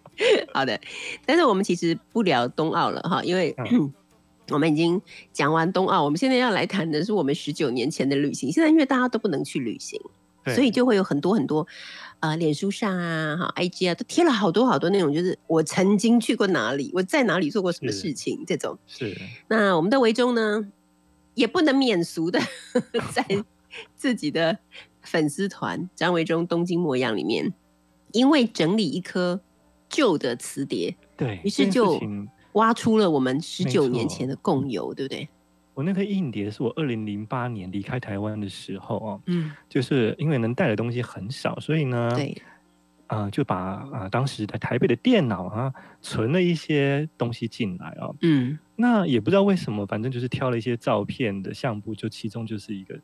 [0.53, 0.79] 好的，
[1.25, 3.93] 但是我们其实不聊冬奥了哈，因为、嗯
[4.51, 5.01] 我们已经
[5.33, 8.51] 讲完冬奥，我们现在要来谈的是我们十九年前的旅行。
[8.51, 10.11] 现在因为大家都不能去旅行，对
[10.47, 11.67] 所以就会有很多很多
[12.21, 18.79] 呃，脸书上啊、哈 IG 啊，都贴了好多好多那种，就是我曾经去过哪里，我在哪里做过什么事情这种。
[18.87, 19.17] 是
[19.49, 20.67] 那我们的维中呢，
[21.35, 22.41] 也不能免俗的
[23.13, 23.25] 在
[23.97, 24.59] 自己的
[25.03, 27.53] 粉丝团张维忠东京模样里面，
[28.13, 29.41] 因为整理一颗
[29.89, 32.01] 旧的磁碟，对，于是就
[32.53, 35.29] 挖出了我们十没九年前的共有，对不对？
[35.75, 42.37] 我那个硬碟是我二零零八年离开台湾的时候哦，嗯，就是因为能带的东西很少，所以呢，对，
[43.07, 48.15] 啊、就把啊、当时在台北的电脑啊存了一些东西进来哦。
[48.21, 53.01] 嗯，那也不知道为什么，反正就是挑了一些照片的相簿，就其中就是一个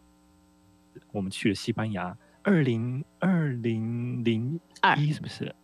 [1.13, 5.55] 我们去了西班牙，二零二零零二一是不是？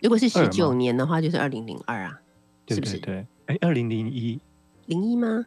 [0.00, 2.20] 如果是十九年的话，就是二零零二啊，
[2.64, 2.98] 对是不是？
[2.98, 4.40] 对对，哎，二零零一，
[4.86, 5.44] 零一吗？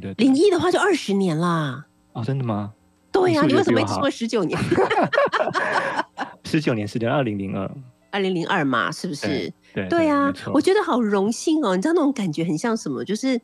[0.00, 1.86] 对对对零一的话就二十年啦。
[2.12, 2.72] 哦，真的吗？
[3.12, 4.58] 对呀、你为什么比我好一直说十九年？
[6.44, 7.70] 十九年时间，二零零二，
[8.10, 9.26] 二零零二嘛，是不是？
[9.26, 11.76] 对对对啊我觉得好荣幸哦！
[11.76, 13.04] 你知道那种感觉很像什么？
[13.04, 13.40] 就是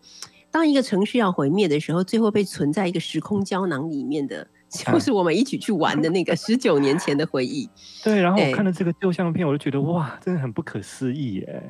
[0.50, 4.42] 当一个城市要毁灭的时候，最后被存在一个时空胶囊里面的，
[4.86, 7.68] 嗯就是我们一起去玩的那个十九年前的回忆。
[8.02, 11.62] 对，然后我看了这个旧相片，我就觉得哇，真的很不可思议耶！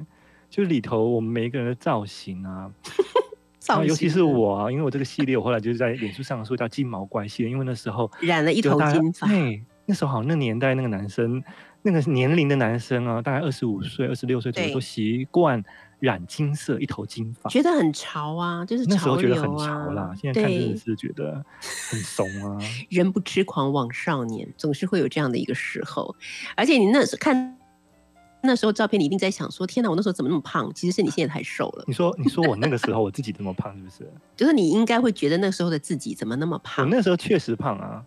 [0.48, 2.70] 就里头我们每一个人的造型啊，
[3.84, 11.42] 尤其是我啊，因为我这个系列，我后来就是在脸书上说叫金毛怪系列，因为那时候染了一头金发对，那时候好像那年代那个男生，
[11.82, 15.62] 那个年龄的男生啊，大概二十五岁、二十六岁左右，都习惯
[15.98, 17.50] 染金色，一头金发。
[17.50, 19.50] 觉得很潮啊，就是那时候觉得很。
[19.58, 22.58] 潮啦，现在看真的，是觉得很怂啊。
[22.88, 26.14] 人不痴狂枉少年，总是会有这样的一个时候。
[26.56, 27.56] 而且你那时看
[28.42, 30.72] 那时候照片，你一定在想说：天哪，我那时候怎么那么胖？
[30.74, 31.84] 其实是你现在太瘦了。
[31.88, 34.10] 你说，你说我那个时候我自己这么胖，是不是？
[34.36, 36.90] 就是你应该会觉得那时候的自己怎么那么胖我？
[36.90, 38.02] 那时候确实胖啊。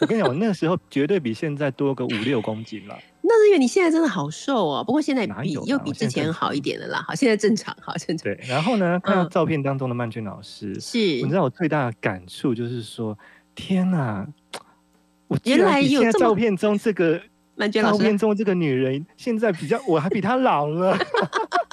[0.00, 2.98] 我跟你讲，我那个时候绝对比现在多个五六公斤了。
[3.22, 7.04] 那是因为你现在真的好瘦哦，不过现在比啊又比之前好一点了啦。
[7.06, 8.24] 好，现在正常，好正常。
[8.24, 13.16] 对，然后呢，看到嗯照片当中的曼娟老师，是你知道我最大的感触就是说，
[13.54, 14.26] 天哪！
[15.28, 17.20] 我原来有照片中这个
[17.56, 20.96] 曼娟老师照片，中这个女人，现在比较我还比她老了，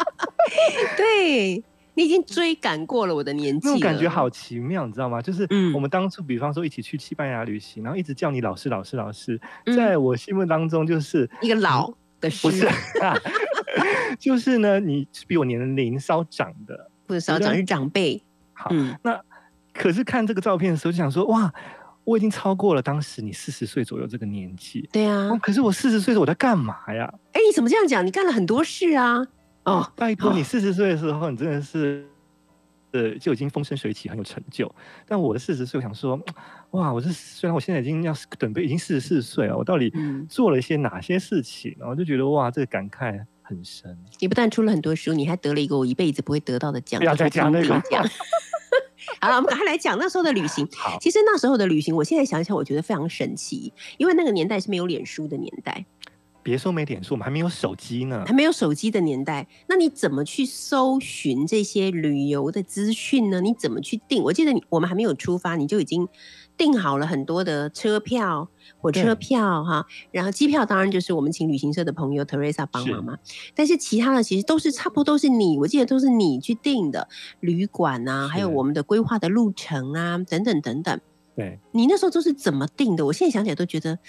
[0.98, 1.64] 对
[1.94, 5.22] 你已经追赶过了我的年纪，那种感觉好奇妙，你知道吗？
[5.22, 5.74] 就是嗯。
[5.74, 9.76] 我们当初，比方说一起去西班牙旅行，然后一直叫你老师、老师、老师，嗯。
[9.76, 11.88] 在我心目当中就是一个老
[12.20, 12.60] 的不是。
[12.60, 12.70] 师，
[14.20, 16.92] 就是呢，你是比我年龄稍长的。
[17.08, 18.22] 不是稍长是长辈。
[18.54, 19.20] 好，嗯，那
[19.74, 21.52] 可是看这个照片的时候，就想说，哇，
[22.08, 24.88] 我已经超过了当时你四十岁左右这个年纪。
[24.94, 25.38] 对啊哦，。
[25.42, 27.14] 可是我四十岁的时候我在干嘛呀？
[27.34, 28.06] 哎，你怎么这样讲？
[28.06, 29.28] 你干了很多事啊。
[29.66, 32.08] 哦，拜托，哦你四十岁的时候，你真的是，
[32.92, 34.74] 呃，就已经风生水起，很有成就。
[35.06, 36.18] 但我的四十岁，我想说，
[36.72, 41.76] 哇，我是虽然我现在已经要准备已经四十四岁了，我到底嗯做了一些哪些事情？
[41.78, 43.98] 然后就觉得哇，这个感慨很深。
[44.22, 48.02] 你不但出了很多书，你还得了一个我一辈子不会得到的奖，不要再讲那个奖。
[49.20, 50.68] 好了，我们赶快来讲那时候的旅行。
[50.78, 55.86] 好，其实那时候的旅行，我现在想想，我觉得非常神奇，因为那个年代是没有脸书的年代，
[56.44, 58.34] 别说没点数，我们还没有手机呢还。
[58.34, 63.42] 没有手机的年代，那你怎么去搜寻这些旅游的资讯呢？
[63.42, 64.24] 你怎么去定？
[64.24, 66.08] 我记得你我们还没有出发，你就已经
[66.58, 73.18] 订好了很多的车票、火车票哈，然后机票当然就是我们请旅行社的朋友 Teresa 帮忙嘛。
[73.54, 77.08] 但是其他的其实都是差不多都是你，我记得都是你去订的
[77.40, 81.00] 旅馆啊，还有我们的规划的路程啊，等等等等。
[81.36, 83.06] 对你那时候都是怎么订的？
[83.06, 84.00] 我现在想起来都觉得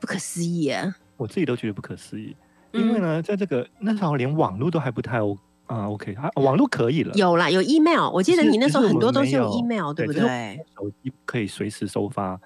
[0.00, 0.96] 不可思议啊！
[1.16, 2.34] 我自己都觉得不可思议，
[2.72, 5.20] 因为嗯呢，在这个那时候连网络都还不太
[5.68, 10.58] 啊 OK 啊，网络可以了，有啦，有 email，我记得你那时候很多都是用 email，对不对？
[10.74, 12.40] 手机可以随时收发，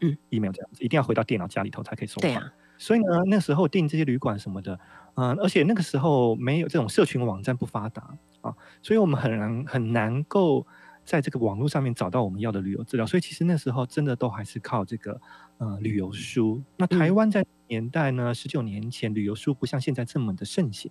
[0.00, 2.22] 嗯，email 这样子，一定要回到电脑家里头才可以收发。
[2.22, 4.80] 对啊，所以呢，那时候订这些旅馆什么的，
[5.14, 8.02] 嗯、而且那个时候没有这种社群网站不发达
[8.40, 10.66] 啊，所以我们很难很难够
[11.04, 13.06] 在这个网络上面找到我们要的旅游资料。
[13.06, 15.20] 所以其实那时候真的都还是靠这个
[15.58, 16.62] 呃旅游书。
[16.78, 20.90] 那台嗯湾在年代呢，十九年前旅游书不像现在这么的盛行。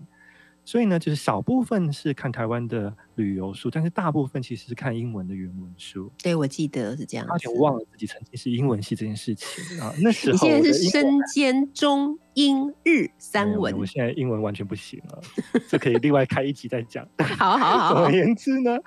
[0.67, 6.11] 所以呢，就是少部分是看台湾的旅游书，但是大部分其实是看英文的原文书。
[6.21, 7.31] 对，我记得是这样子。
[7.31, 9.93] 差点忘了自己曾经是英文系这件事情啊！
[10.01, 15.21] 那时候你现在是身兼中英日三文我，现在英文完全不行了，
[15.69, 17.07] 这可以另外开一集再讲。
[17.37, 18.77] 好好好总而，言之呢，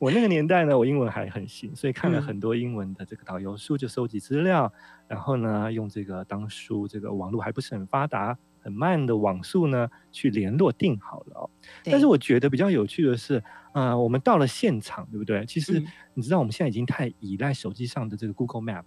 [0.00, 4.72] 我那个年代呢，我英文还很行，所以看了嗯很多英文的这个导游书，就收集资料，
[5.06, 11.50] 然后呢，用这个当书，这个网络还不是很发达、很慢的网速呢，去联络定好了哦。
[11.84, 13.42] 但是我觉得比较有趣的是，
[13.72, 15.44] 呃，我们到了现场，对不对？
[15.46, 18.84] 其实嗯你知道，我们现在已经太依赖手机上的这个 Google Map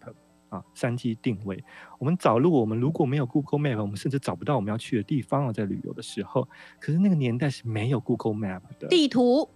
[0.49, 1.63] 啊，三 G 定位。
[1.97, 6.47] 我们找路，我们如果没有 Google Map，我们甚至找不到我们要去的地方啊，在旅游的时候。
[6.79, 9.49] 可是那个年代是没有 Google Map 的，地图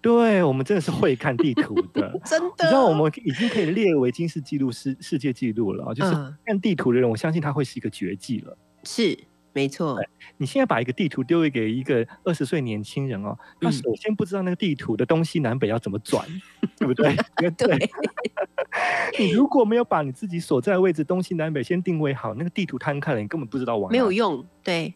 [0.00, 2.18] 对我们真的是会看地图的。
[2.24, 8.58] 真的，你知道我们已经可以列为金世纪录世世界纪录了啊，就是嗯看地图的人，我相信他会是一个绝技了。
[8.82, 9.16] 是
[9.52, 9.98] 没错，
[10.36, 16.24] 你现在把一个地图丢给一个二十岁年轻人哦，他嗯首先不知道那个地图的东西南北要怎么转，
[16.78, 17.16] 对不对？
[17.58, 17.90] 对，
[19.18, 23.92] 你如果没有把你自己所在的位置东西南北先定位好，那个地图摊开了，你根本不知道往哪。
[23.92, 24.94] 没有用，对，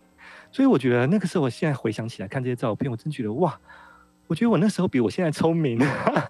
[0.53, 3.59] 所以我觉得那个时候，我现在回想起来看这些照片，我真觉得哇，
[4.29, 5.79] 我觉得我那时候比我现在聪明。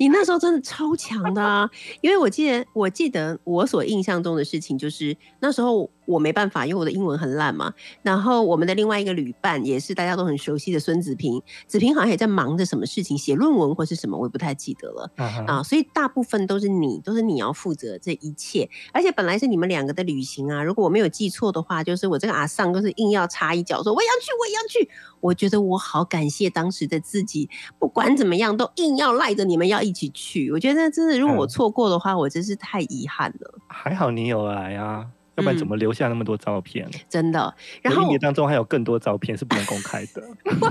[0.00, 1.70] 你那时候真的超强的啊！
[2.00, 7.72] 因为我记得，我记得我所印象中的事情就是那时候我没办法，因为我的英文很烂嘛。
[8.02, 15.10] 然后我们的另外一个旅伴也是大家都很熟悉的孙子平，子平好像也在忙着什么事情，写论文或是什么，我也不太记得了。
[15.46, 20.62] 啊所以大部分都是你，都是你要负责这一切，而且本来是你们两个的旅行啊。
[20.62, 24.90] 如果我没有记错的话，就是我这个阿尚就是硬要插一脚，说我也要去，我也要去。
[25.20, 30.52] 我觉得我好感谢当时的自己，不管怎么样都硬要赖着你们要一起去。
[30.52, 36.88] 我觉得真的，如果我嗯错过的话，我真是太遗憾了，还好你有来啊，要不然怎嗯么留下那么多照片？
[37.08, 37.54] 真的。
[37.82, 40.22] 然后我一年当中还有更多照片是不能公开的。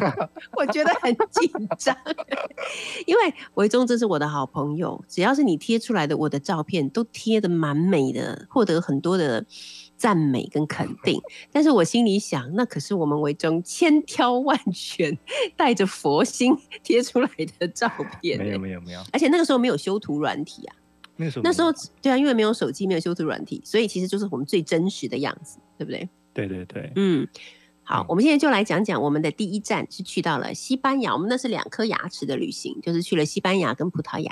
[0.56, 1.96] 我觉得很紧张，
[3.06, 9.46] 因为维忠这是我的好朋友，只要是你贴出来的我的照片，都贴的蛮美的，获得很多的
[9.98, 11.22] 赞美跟肯定。
[11.52, 15.18] 但是我心里想，那可是我们维中千挑万选，
[15.58, 17.90] 带着佛心贴出来的照
[18.22, 20.76] 片、没有欸没有没有，而且那个时候没有修图软体啊，
[21.16, 21.72] 那个时候那时候
[22.02, 26.08] 对啊，因为没有手机，没有修图软体，所以其实就是我们最真实的样子，对不对？
[26.34, 27.28] 对对对，嗯，
[27.84, 34.32] 好嗯，我们现在就来讲讲我们的第一站是去到了西班牙，我们那是两颗牙齿的旅行，就是去了西班牙跟葡萄牙。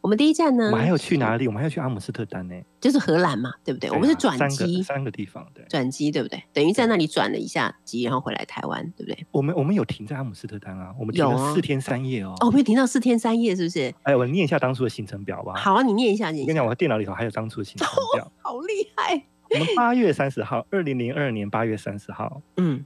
[0.00, 1.46] 我们第一站呢，我们还有去哪里？
[1.46, 2.54] 我们还要去阿姆斯特丹呢。
[2.80, 3.90] 就是荷兰嘛，对不对？
[3.90, 5.62] 我们是转机个，三个地方，对。
[5.68, 6.42] 转机对不对？
[6.52, 9.26] 等于在那里转了一下机，然后回来台湾，对不对？
[9.30, 12.34] 我们我们有停在阿姆斯特丹啊，我们停了四天三夜哦。
[12.40, 13.94] 哦，我们有停到四天三夜，是不是？
[14.04, 16.42] 哎，我念一下当初的行程表吧。，好啊，你念一下，念一下。
[16.44, 18.32] 我跟你讲，我电脑里头还有当初的行程表。
[18.40, 22.84] 好厉害，我们八月三十号，二零零二年八月三十号，嗯，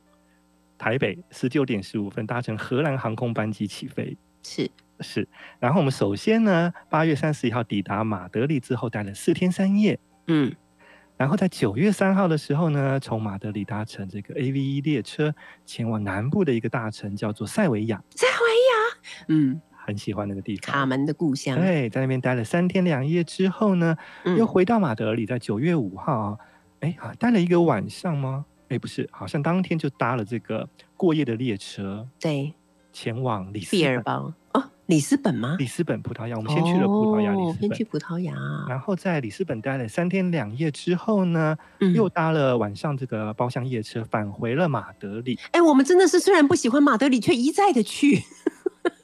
[0.79, 4.17] 台北十九点十五分搭乘荷兰航空班机起飞。
[4.43, 9.99] 是是，然后我们首先呢，八月三十一号抵达马德里之后，待了四天三夜。
[10.27, 10.55] 嗯
[11.17, 15.33] 然后在九月三号的时候呢，从马德里搭乘这个 A V 一列车
[15.65, 20.73] 前往南部的一个大城，叫做塞维亚，塞维亚，嗯，很喜欢那个地方。
[20.73, 26.39] 卡门的故乡，对，在那边待了三天两夜之后呢，嗯又回到马德里，在九月五号啊，
[26.85, 28.45] 哎啊，待了一个晚上吗？
[28.69, 30.69] 哎，不是，好像当天就搭了这个
[30.99, 32.53] 过夜的列车，对，
[32.93, 34.05] 前往里斯毕尔本。
[34.05, 35.57] 包哦，里斯本吗？
[35.59, 37.85] 里斯本，葡萄牙，我们先去了葡萄牙，里斯本去。
[37.85, 38.35] 葡萄牙，
[38.69, 48.23] 然后在里斯本待了三天两夜之后呢，嗯又搭了晚上这个包厢夜车返回了马德里，哎、我们真的是虽然不喜欢马德里，却一再的去。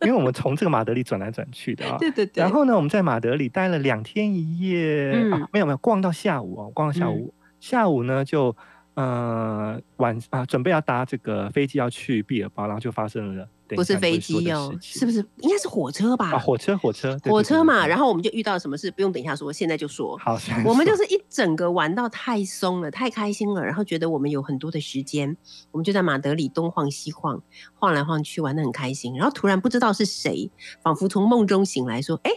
[0.02, 1.96] 因为我们从这个马德里转来转去的啊。
[2.00, 2.42] 对对对。
[2.42, 8.56] 然后呢，我们在马德里待了两天一夜，嗯啊，没有没有，逛到下午哦，逛到下午，下午呢就
[8.94, 15.24] 呃晚啊准备要搭这个飞机要去毕尔包，然后就发生了不是飞机哦，是不是？
[15.36, 16.32] 应该是火车吧？
[16.32, 16.38] 啊？
[16.40, 17.86] 火车火车对火车嘛。
[17.86, 20.18] 然后后我们就遇到什么事，不用等一下说，现在就说。
[20.18, 25.36] 好，我们就是一整个玩到太松了，太开心了，然后觉得我们有很多的时间，
[25.70, 27.40] 我们就在马德里东晃西晃，
[27.74, 29.14] 晃来晃去，玩的很开心。
[29.14, 30.50] 然后突然不知道是谁，
[30.82, 32.32] 仿佛从梦中醒来，说：“哎，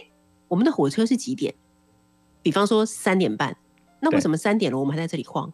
[0.46, 1.54] 我们的火车是几点？”
[2.42, 3.56] 比方说三点半，
[4.04, 5.52] 那为什么三点了我们还在这里晃？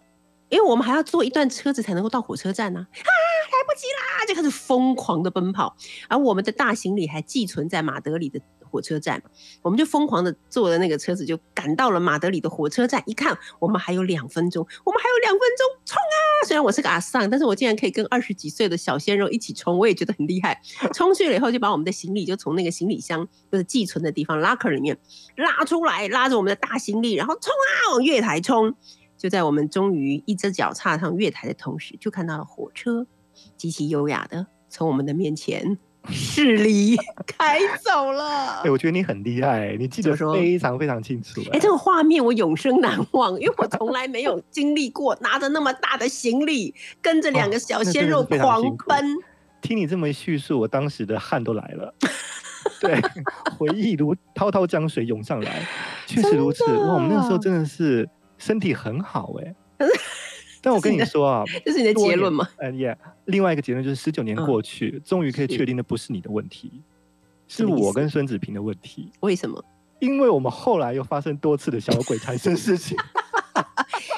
[0.49, 2.85] 因为我们还要坐一段车子才能够到火车站呢、啊！
[2.91, 5.77] 来不及啦，就开始疯狂的奔跑，
[6.09, 8.41] 而我们的大行李还寄存在马德里的
[8.71, 9.23] 火车站，
[9.63, 13.03] 我们就疯狂的坐了那个车子，就赶到了马德里的火车站。
[13.07, 16.47] 一看，我们还有两分钟，我们还有两分钟，冲啊！
[16.47, 20.61] 虽然我是个阿桑，但是我竟然可以跟二十几岁的小鲜肉一起冲，我也觉得很厉害。
[20.95, 24.97] 冲去了以后，就把我们的行李就从那个行李箱就是寄存的地方 locker 里面
[25.37, 28.75] 拉出来，拉着我们的大行李，然后冲啊，往月台冲。
[29.19, 33.07] 就在我们终于一只脚踏上月台的同时，就看到了火车
[33.55, 35.77] 极其优雅的从我们的面前
[36.09, 36.97] 驶离
[37.27, 38.63] 开走了。
[38.65, 49.17] 哎、我觉得你很厉害，你记得非常非常清楚、哎、这个画面我永生难忘，因为我从来没有经历过拿着那么大的行李，跟着两个小鲜肉狂奔。
[49.61, 51.95] 听你这么一叙述，我当时的汗都来了。
[52.81, 52.99] 对，
[53.59, 55.67] 回忆如滔滔江水涌上来，
[56.07, 56.65] 确实如此。
[56.65, 59.55] 哇，我们那时候真的是身体很好哎、
[60.63, 62.49] 但我跟你说啊， 这是你的结论吗？
[62.59, 62.97] 呃，也、
[63.27, 66.83] 另外一个结论就是，十九年嗯过去，终于可以确定的不是你的问题，
[67.49, 69.11] 是我跟孙子平的问题。
[69.21, 69.65] 为什么？
[70.01, 72.97] 因为我们后来又发生多次的小鬼产生事情，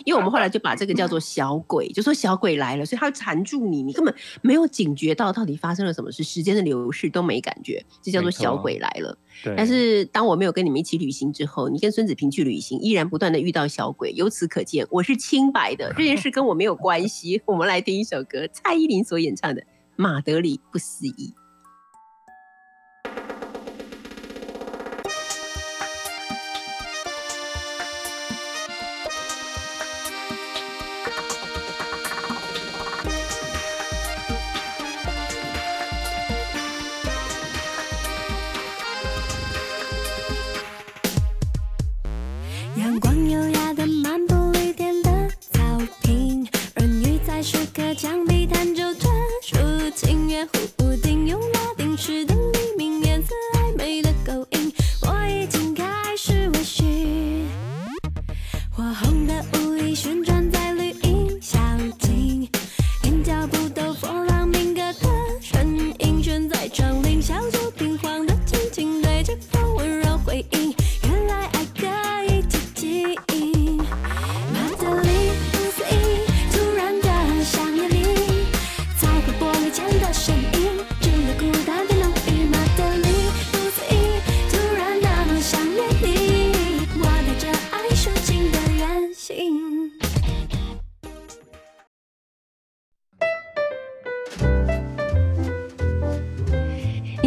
[0.05, 9.17] 因为我们后来就把这个叫做小鬼，就说小鬼来了，所以他会缠住你，你根本没有警觉到到底发生了什么事，时间的流逝都没感觉，这叫做小鬼来了。
[9.57, 17.41] 但是当我没有跟你们一起旅行之后，你跟孙子平去旅行，依然不断的遇到小鬼，由此可见我是清白的，这件事跟我没有关系。
[17.47, 19.61] 我们来听一首歌，蔡依林所演唱的
[19.97, 21.35] 《马德里不思议》。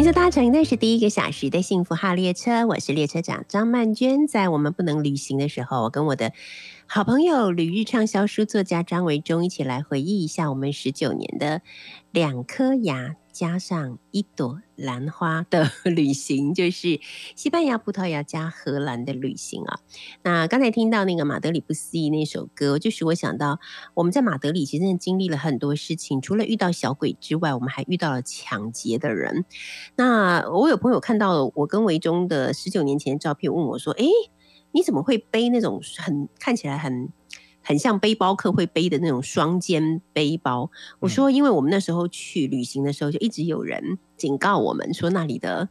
[0.06, 4.28] 你所搭乘的是第一个小时的幸福号列车，我是列车长张曼娟。
[4.28, 6.32] 在我们不能旅行的时候，我跟我的
[6.86, 11.60] 好朋友旅日畅销书作家张维忠一起来回忆一下我们十九年的
[12.12, 16.98] 两颗牙加上一朵兰花的 旅行，就是
[17.34, 19.80] 西班牙、葡萄牙加荷兰的旅行啊。
[20.22, 23.60] 那刚才听到那个马德里不思议那首歌，就使我想到
[23.92, 29.44] 我们在马德里其实真的经历了很多事情，除了遇到小鬼之外，我们还遇到了抢劫的人。
[29.96, 34.08] 那我有朋友看到我跟维中的十九年前的照片，问我说：“诶，
[34.72, 37.10] 你怎么会背那种很看起来很
[37.66, 45.68] 很像背包客会背的那种双肩背包？”我说：“因为我们那时候去旅行的时候，就一直有人警告我们说那里的。”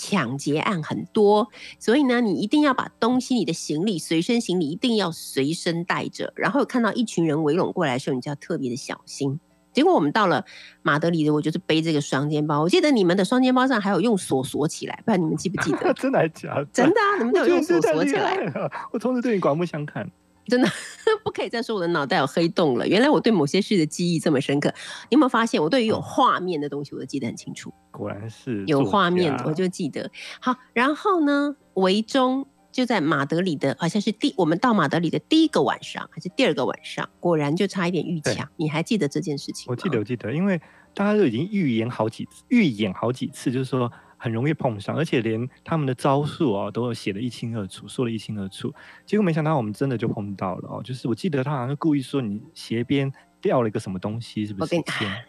[0.00, 1.48] 抢劫案很多，
[1.80, 6.32] 所以呢，你一定要把东西、你的行李、随身行李一定要随身带着。
[6.36, 9.40] 然后看到一群人围拢过来的时候，你就要特别的小心。
[9.72, 10.44] 结果我们到了
[10.82, 12.62] 马德里的，我就是背这个双肩包。
[12.62, 15.92] 我记得你们的双肩包上还有用锁锁起来，不知道你们记不记得？
[15.98, 16.64] 真的还假的？
[16.66, 18.70] 真的啊，你们都有用锁锁起来，来。
[18.92, 20.08] 我从此对你刮目相看。
[20.48, 20.68] 真的
[21.22, 22.88] 不可以再说我的脑袋有黑洞了。
[22.88, 24.72] 原来我对某些事的记忆这么深刻。
[25.10, 27.72] 你有没有发现，我对于有画面的东西，我都记得很清楚。
[27.90, 30.10] 果然是有画面我就记得。
[30.40, 38.48] 好，然后呢，维中就在马德里的，好像是第我们到马德里的第一个晚上还是第二个晚上，果然就差一点遇对抢。
[38.56, 39.72] 你还记得这件事情吗？
[39.72, 40.60] 我记得，我记得，因为
[40.94, 48.74] 大家都已经预言好几次，预演好几次，就是说很容易碰上，而且连他们的招数哦都有写得一清二楚，说的一清二楚。
[49.06, 53.10] 结果没想到我们真的就碰到了哦，就是我记得他好像故意说你斜边
[53.40, 54.62] 掉了一个什么东西，是不是？
[54.64, 55.24] 我跟你线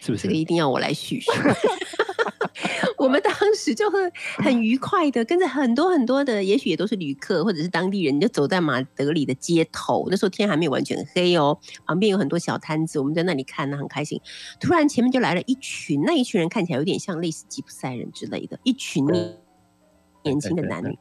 [0.00, 0.34] 是不是这个？
[0.34, 1.30] 一定要我来叙述。
[2.96, 3.98] 我们当时就会
[4.36, 10.06] 很愉快的跟着很多很多的，也许也都是旅客或者是当地人，就走在马德里的街头。
[10.10, 14.20] 那时候天还没有完全黑哦，旁边有很多小摊子，我们在那里看呢，很开心。
[14.60, 19.36] 突然前面就来了一群，那一群人看起来有点像类似吉普赛人之类的，一群年
[20.24, 20.98] 年轻的男女，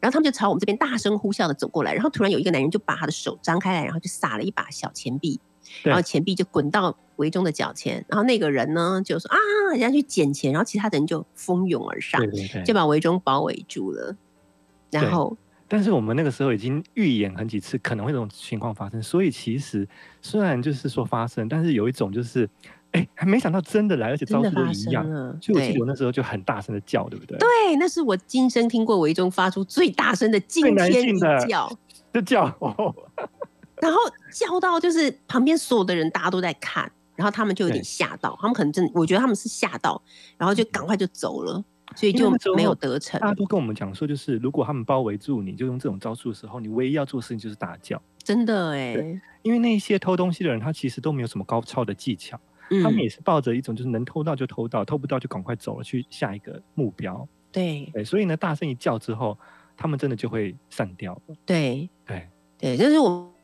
[0.00, 5.40] 然后他们就朝我们这边大声呼啸的走过来，然后突然有一个男人就把他的手张开来，然后就撒了一把小钱币。
[5.82, 9.36] 对然后钱币就滚到维中的脚前，然后那个人呢就说啊，
[9.72, 14.14] 人家去捡钱，然后其他的人就蜂拥而上对，对对，就把维中包围住了。
[14.90, 15.36] 然后
[15.68, 19.86] 但是我们那个时候已经预演很几次可能会这种情况发生，所以其实
[20.22, 22.48] 虽然就是说发生，但是有一种就是，
[22.92, 25.02] 哎，还没想到真的来，而且招数都真的发一样。
[25.04, 27.36] 生了，所以我记得我那时候就很大声的叫，对不对？
[27.38, 27.48] 对，
[27.78, 31.70] 那是我今生听过维中发出最大声的惊天的叫。
[32.14, 32.94] 就叫哦，
[33.86, 34.00] 然后
[34.32, 40.00] 叫到就是旁边所有的人大家都在看，然后他们就有点吓到，他们可能真的，我觉得他们是吓到，
[40.36, 41.64] 然后就赶快就走了，
[41.94, 43.28] 所以就没有得逞大。
[43.28, 48.00] 家都跟我们讲说，就是如果他们包围住你，就用这种招数的时候，你唯一要做的事情就是大叫。
[48.22, 48.94] 真的哎，
[49.42, 52.38] 因为那些偷东西的人，他其实都没有什么高超的技巧，
[52.70, 57.26] 嗯他们也是抱着一种就是能偷到就偷到，偷不到就赶快走了，去下一个目标。
[57.52, 59.38] 对对，所以呢，大声一叫之后，
[59.76, 61.36] 他们真的就会散掉了。
[61.46, 62.28] 对对，
[62.58, 63.35] 对，就是我们。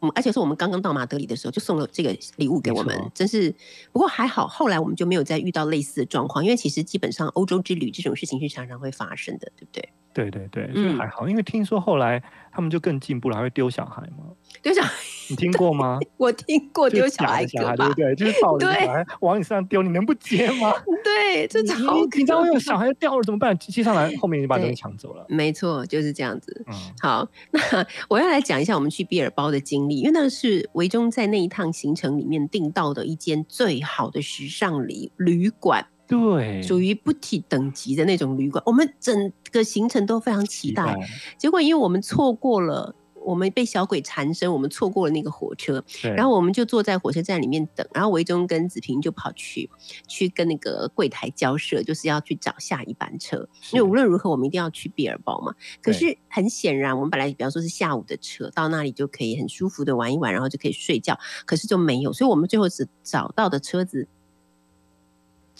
[0.00, 3.54] 我们而且是我们刚刚到马德里的时候就送了这个礼物给我们，真是
[3.92, 9.88] 不过还好，后来我们就没有再遇到类似的状况，因为其实基本上欧洲之旅这种事情是常常会发生的，对不对？
[10.12, 14.24] 对对对，所以嗯还好，因为听说后来他们就更进步了，还会丢小孩嘛。
[14.60, 14.90] 丢小孩，
[15.30, 15.98] 你听过吗？
[16.18, 18.14] 我听过丢小孩小孩，对不，对？
[18.16, 20.72] 就是抱着对小孩往你身上丢，你能不接吗？
[21.04, 23.56] 对，这你超你你知道可那个小孩掉了怎么办？
[23.58, 25.24] 接上来后面就把东西抢走了。
[25.28, 26.64] 没错，就是这样子。
[26.66, 38.62] 嗯，好，那我要来讲一下我们去毕尔包的经历，因为那是维中在那一趟行程里面订到的一间最好的时尚旅旅馆，对，属于不体等级的那种旅馆。
[38.66, 40.94] 我们整个行程都非常期待，
[41.38, 42.94] 结果因为我们错过了。
[43.22, 45.84] 我们被小鬼缠身，我们错过了那个火车，
[46.16, 49.68] 然后我们就坐在火车站里面等，然后维中跟子平就跑去
[50.08, 55.54] 去跟那个柜台交涉，就是要去找下一班车，因为无论如何我们一定要去毕尔包嘛。
[55.82, 64.08] 可是很显然，我们本来比方说是下午的车，到那里就可以很舒服的玩一玩，然后就可以睡觉，可是就没有，所以我们最后只找到的车子。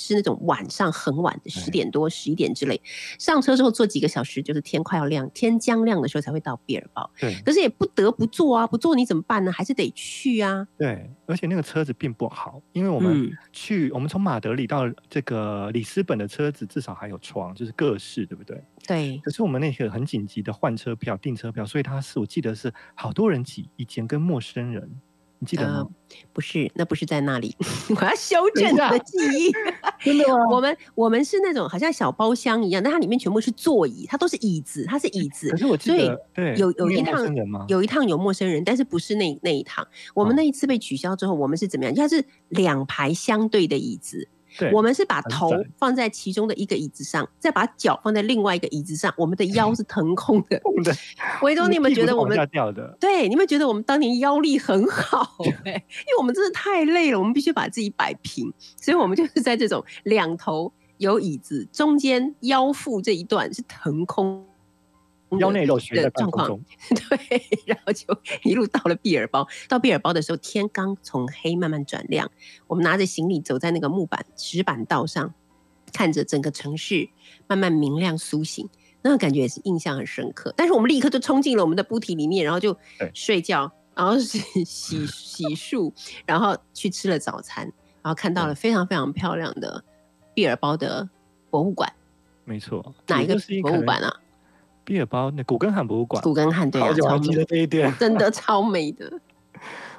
[0.01, 2.81] 是那种晚上很晚的十点多、十一点之类，
[3.19, 7.09] 上车之后坐几个小时，就是天快要亮、天将亮的时候才会到比尔包。
[7.21, 9.53] 对可是也不得不坐啊，不坐你怎么办呢？
[9.53, 10.67] 还是得去啊。
[10.79, 18.65] 对，而且那个车子并不好，因为我们嗯去，我们从马德里到这个里斯本的车子至少还有床，就是各式，对不对？
[18.87, 24.91] 对，可是我们那个很紧急的换车票、订车票，所以他是我记得是好多人挤以前，跟陌生人，
[25.41, 25.87] 你记得吗？
[26.35, 27.57] 不是，那不是在那里，
[27.97, 29.51] 我要修正你的记忆。
[30.05, 30.35] 真的吗？
[30.51, 35.57] 我们我们是那种好像小包厢一样，但它里面全部是座椅，它都是椅子，它是椅子可。
[35.57, 37.27] 是我记得，对，有有一趟？
[37.69, 39.87] 有一趟有陌生人，但是不是那那一趟。
[40.15, 41.95] 我们哦那一次被取消之后，我们是怎么样？
[41.95, 44.29] 它是两排相对的椅子，
[44.59, 50.61] 对，我们是把很头放在其中的一个椅子上，再把脚放在另外一个椅子上，我们的腰是腾空的。
[50.65, 50.95] 我们的
[51.43, 52.37] 维东，你有没有觉得我们？
[52.99, 55.73] 对，你有没有觉得我们当年腰力很好、 欸？
[55.73, 64.50] 因为我们真的太累了，我们必须把自己摆平，所以我们就是在这种两头有椅子，中间腰腹这一段是腾空的。
[65.39, 68.07] 腰内肉悬在的状况半空中， 对，然后就
[68.43, 69.47] 一路到了毕尔包。
[69.69, 72.31] 到毕尔包的时候，天刚从黑慢慢转亮，
[72.67, 75.33] 我们拿着行李走在那个木板石板道上，
[75.93, 77.09] 看着整个城市
[77.47, 78.69] 慢慢明亮苏醒，
[79.03, 80.53] 那个感觉也是印象很深刻。
[80.57, 82.77] 但是我们立刻就冲进了我们的布体里面，然后就
[83.15, 85.93] 睡觉，然后洗洗洗漱，
[86.27, 87.65] 然后去吃了早餐，
[88.03, 89.85] 然后看到了非常非常漂亮的
[90.35, 91.09] 毕尔包的
[91.51, 91.93] 博物馆。
[92.45, 92.95] 没错。
[93.07, 93.37] 哪一个？
[93.63, 94.13] 博物馆啊？
[94.91, 97.97] 毕尔包那古根汉博物馆，古根汉对啊，好久还记超美得这一 点。
[97.97, 99.09] 真的超美的。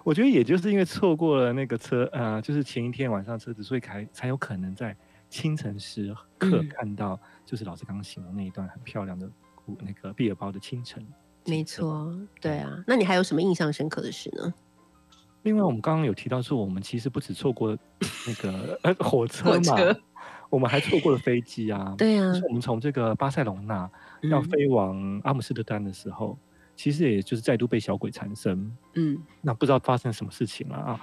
[0.04, 4.94] 我觉得也就是因为错过了那个车，呃，就是前一天晚上车子，所以才才有可能在
[5.30, 9.32] 清晨时刻嗯看到，就是老师刚刚形容那一段很漂亮的
[9.64, 11.02] 古那个毕尔包的清晨。
[11.46, 12.84] 没错，对啊。
[12.86, 14.54] 那你还有什么印象深刻的事呢？
[15.44, 17.78] 另外，我们刚刚有提到说，我们其实不止错过
[18.28, 19.78] 那个呃 火车嘛，
[20.52, 21.96] 我们还错过了飞机啊。
[21.98, 23.90] 对啊就是我们从这个巴塞隆纳
[24.30, 26.38] 要嗯飞往阿姆斯特丹的时候，
[26.76, 28.72] 其实也就是再度被小鬼缠身。
[28.94, 31.02] 嗯，那不知道发生什么事情了啊，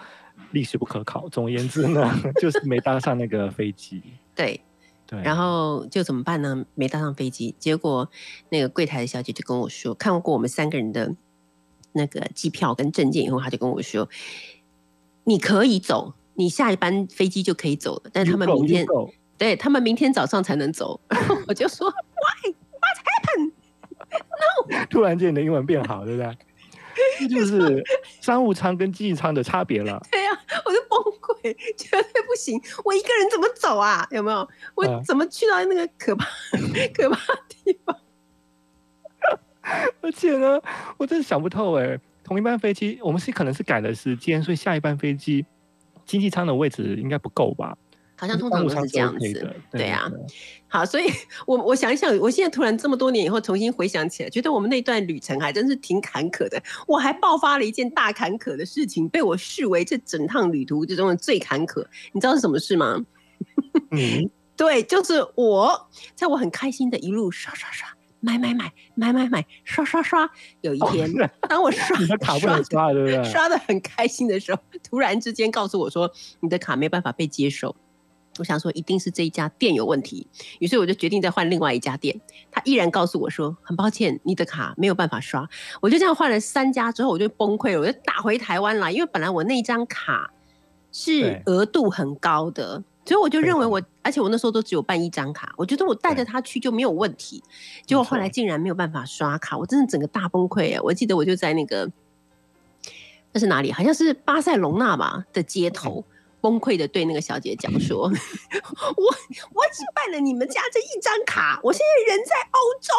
[0.53, 1.29] 历史不可考。
[1.29, 2.09] 总而言之呢，
[2.41, 4.01] 就是没搭上那个飞机。
[4.37, 4.61] 对。
[5.11, 6.67] 对，然后就怎么办呢？
[6.75, 8.07] 没搭上飞机，结果
[8.51, 11.17] 那个柜台的小姐就跟我说，看过我们三个人的
[11.93, 14.07] 那个机票跟证件以后，她就跟我说，
[15.25, 18.85] 你可以走，你下一班飞机就可以走了，但是他们明天
[19.39, 21.01] 对他们明天早上才能走。
[21.49, 22.53] 我就说 Why?
[22.73, 23.53] What happened?
[24.11, 24.85] No！
[24.91, 26.37] 突然间你的英文变好，对不对？
[27.21, 27.83] 这就是
[28.21, 30.05] 商务舱跟经济舱的差别了。
[30.11, 30.31] 对呀、
[30.65, 32.61] 我就崩溃，绝对不行！
[32.85, 34.05] 我一个人怎么走啊？
[34.11, 34.49] 有没有？
[34.75, 36.27] 我嗯怎么去到那个可怕、
[36.93, 37.97] 可怕的地方？
[40.01, 40.61] 而且呢，
[40.97, 45.47] 我真的想不透哎，同一班飞机，我们是可能是改了时间，所以下一班飞机
[46.05, 47.77] 经济舱的位置应该不够吧？
[48.19, 49.55] 好像通常都是这样子的。
[49.71, 50.11] 对啊，
[50.67, 51.05] 好，所以
[51.47, 56.61] 我我想一想，我现在突然这么多年以后重新回想起来，觉得我们那段旅程还真是挺坎坷的。
[56.87, 61.87] 我还爆发了一件大坎坷的事情，被我视为这整趟旅途之中的最坎坷。
[62.13, 63.05] 你知道是什么事吗？
[63.93, 67.89] 嗯对，就是我在我很开心的一路刷刷刷。
[68.21, 70.29] 买买买买买买刷刷刷！
[70.63, 71.09] 有一天，
[71.49, 71.97] 当我刷
[72.41, 73.23] 刷刷，对不对？
[73.31, 77.77] 刷的很开心的时候，突然之间告诉我说你的卡没办法被接受。
[78.39, 80.27] 我想说一定是这一家店有问题，
[80.59, 82.21] 于是我就决定再换另外一家店。
[82.51, 85.49] 他依然告诉我说很抱歉，你的卡没有办法刷。
[85.81, 90.31] 我就这样换了三家之后，我就崩溃了，我就打回台湾来，因为本来我那张卡
[90.93, 92.83] 是额度很高的。
[93.05, 97.43] 所以我就认为我，而且我那时候都只有办一张卡，我觉得我带着他去就没有问题。
[97.87, 100.81] 结果后来竟然没有办法刷卡，我真的整个大崩溃哎！
[100.83, 101.91] 我记得我就在那个
[103.33, 103.73] 那是哪里？
[103.73, 106.05] 好像是巴塞隆纳吧的街头。
[106.41, 108.05] 崩溃的对那个小姐讲说
[108.97, 109.05] ：“我
[109.55, 112.93] 我只办了你们家这一张卡，我现在人在欧洲，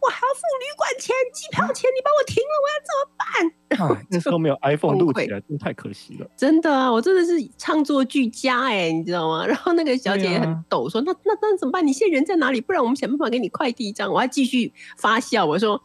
[0.00, 6.26] 我还要付旅馆钱、机票钱，你帮我停了，我要怎么办？” 啊， 那时候没有 iPhone 录起来，真的太可惜了。
[6.36, 9.46] 真的啊，我真的是唱作俱佳哎，你知道吗？
[9.46, 11.86] 然后那个小姐也很抖，说：“那那那怎么办？
[11.86, 12.60] 你现在人在哪里？
[12.60, 15.80] 不然我们想办法给你快递一张。”我还继续发笑，我说：“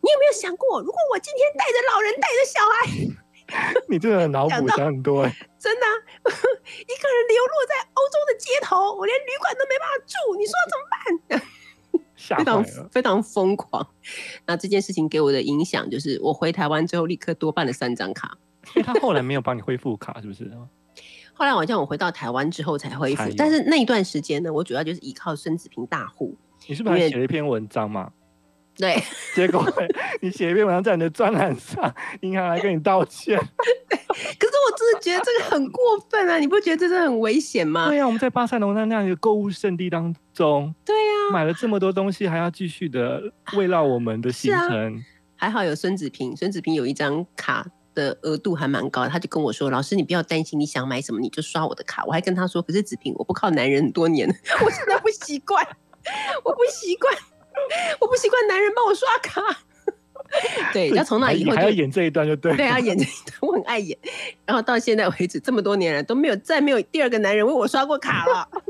[0.00, 5.36] 你有没有想过，如果我今天带着老人带着小孩，你真的脑补想很多哎。
[5.64, 5.96] 真的啊、
[6.28, 11.40] 一个人流落在欧洲的街头，我连旅馆都没办法住，你说怎么办？”
[12.14, 12.62] 吓非常。
[12.90, 13.86] 非常疯狂。
[14.44, 18.36] 那这件事情给我的影响就是，我回台湾之后立刻多办了三张卡。
[18.84, 20.50] 他后来没有帮你恢复卡，是不是？
[21.32, 26.36] 后来好像我回到台湾之后才恢复，但是那一段时间呢，我主要就是依靠孙子平大户。
[26.68, 28.12] 你是不是还写了一篇文章嘛？
[28.76, 29.02] 对，
[29.34, 29.66] 结果
[30.20, 33.40] 你写一篇文章在你的专栏上，银行来跟你道歉。
[34.38, 36.38] 可是我真的觉得这个很过分啊！
[36.38, 37.88] 你不觉得这是很危险吗？
[37.88, 43.20] 对呀、啊，我们在巴塞罗那那样一个购物圣地当中，对呀、买了这么多东西，还要继续的
[43.56, 45.02] 围绕我们的行程。
[45.36, 54.34] 还好有孙子平，孙子平有一张卡的额度还蛮高的，他就跟我说：“老师，你不要担心，你想买什么你就刷我的卡。”我还跟他说：“可是子平，我不靠男人很多年了，
[54.64, 55.66] 我现在不习惯，
[56.44, 57.12] 我不习惯，
[58.00, 59.42] 我不习惯男人帮我刷卡。”
[60.72, 62.56] 对，要从那以后就还要演这一段就对。
[62.56, 63.96] 对啊，演这一段 我很爱演，
[64.44, 68.48] 然后到现在为止这么多年了都没有再没有第二个男人为我刷过卡了。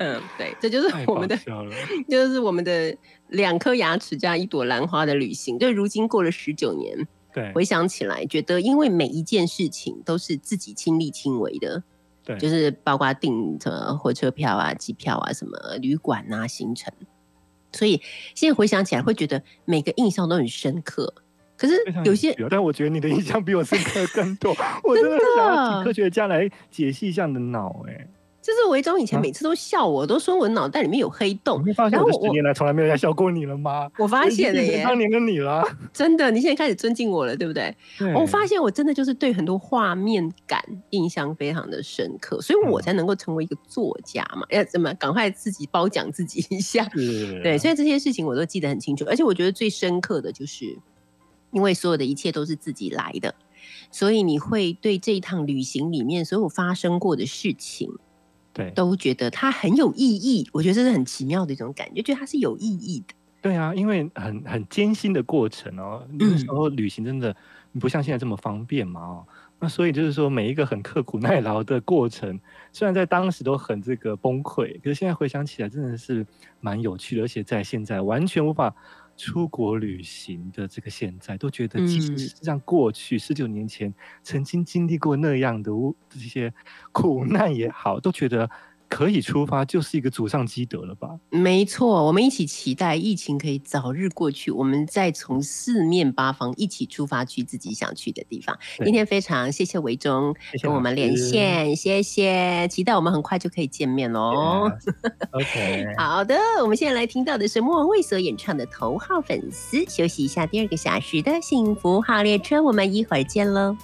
[0.00, 1.38] 嗯，对，这就是我们的
[2.08, 2.94] 就是我们的
[3.28, 5.58] 两颗牙齿加一朵兰花的旅行。
[5.58, 11.82] 就如今过了十九年，对回想起来，觉得因为每一件事情都是自己亲力亲为的，
[12.24, 16.92] 对，就是包括订什么火车票啊、机票啊、什么旅馆啊、行程，
[17.78, 18.02] 所以
[18.34, 21.14] 现在回想起来，会觉得每个印象都很深刻。
[21.56, 21.74] 可是
[22.04, 24.50] 有些但我觉得你的印象比我深刻更多。
[24.82, 28.06] 我真的想要请科学家来解析一下你的脑，哎，
[28.48, 31.62] 就是维中以前啊每次都笑我，都说我脑袋里面有黑洞。
[31.66, 33.90] 你发现我我十年来从来没有人笑过你了吗？
[33.98, 35.62] 我发现了耶，我已经变成当年的你了。
[35.92, 37.76] 真的，你现在开始尊敬我了，对不对？
[37.98, 44.46] 对我发现我真的就是对很多画面感印象非常的深刻，所以我嗯才能够成为一个作家嘛。
[44.48, 46.86] 要怎么赶快自己褒奖自己一下？
[47.42, 50.78] 对，所以这些事情我都记得很清楚，而且我觉得最深刻的就是，
[51.50, 53.34] 因为所有的一切都是自己来的，
[53.90, 57.90] 所以你会对这一趟旅行里面所有发生过的事情，
[58.58, 60.48] 对都觉得它很有意义。
[60.52, 63.14] 我觉得这是很奇妙的一种感觉，觉得它是有意义的。
[63.40, 67.34] 对啊，因为很很艰辛的过程哦，那时候旅行真的
[67.78, 69.24] 不像现在这么方便嘛哦，
[69.60, 72.38] 那所以就是说每一个很刻苦耐劳的过程，
[72.72, 76.26] 虽然在当时都很这个崩溃，可是现在回想起来真的是
[76.60, 78.74] 蛮有趣的，而且在现在完全无法
[79.18, 82.30] 出国旅行的这个现在，都觉得即使嗯。
[82.30, 83.92] 是这样过去十九年前
[84.22, 85.70] 曾经经历过那样的
[86.08, 86.54] 这些
[86.92, 88.48] 苦难也好，都觉得
[88.88, 91.08] 可以出发，就是一个祖上积德了吧？
[91.30, 98.58] 没错，我们一起期待疫情可以早日过去，我们再从四面八方一起出发去自己想去的地方。
[98.84, 104.70] 今天非常谢谢维忠谢谢跟我们连线，谢谢，期待我们很快就可以见面喽。
[105.32, 109.76] OK，好的，我们现在来听到的是莫文蔚所演唱的《头号粉丝》。
[109.88, 113.76] 休息一下，第二个小时的幸福号列车，我们一会儿见喽。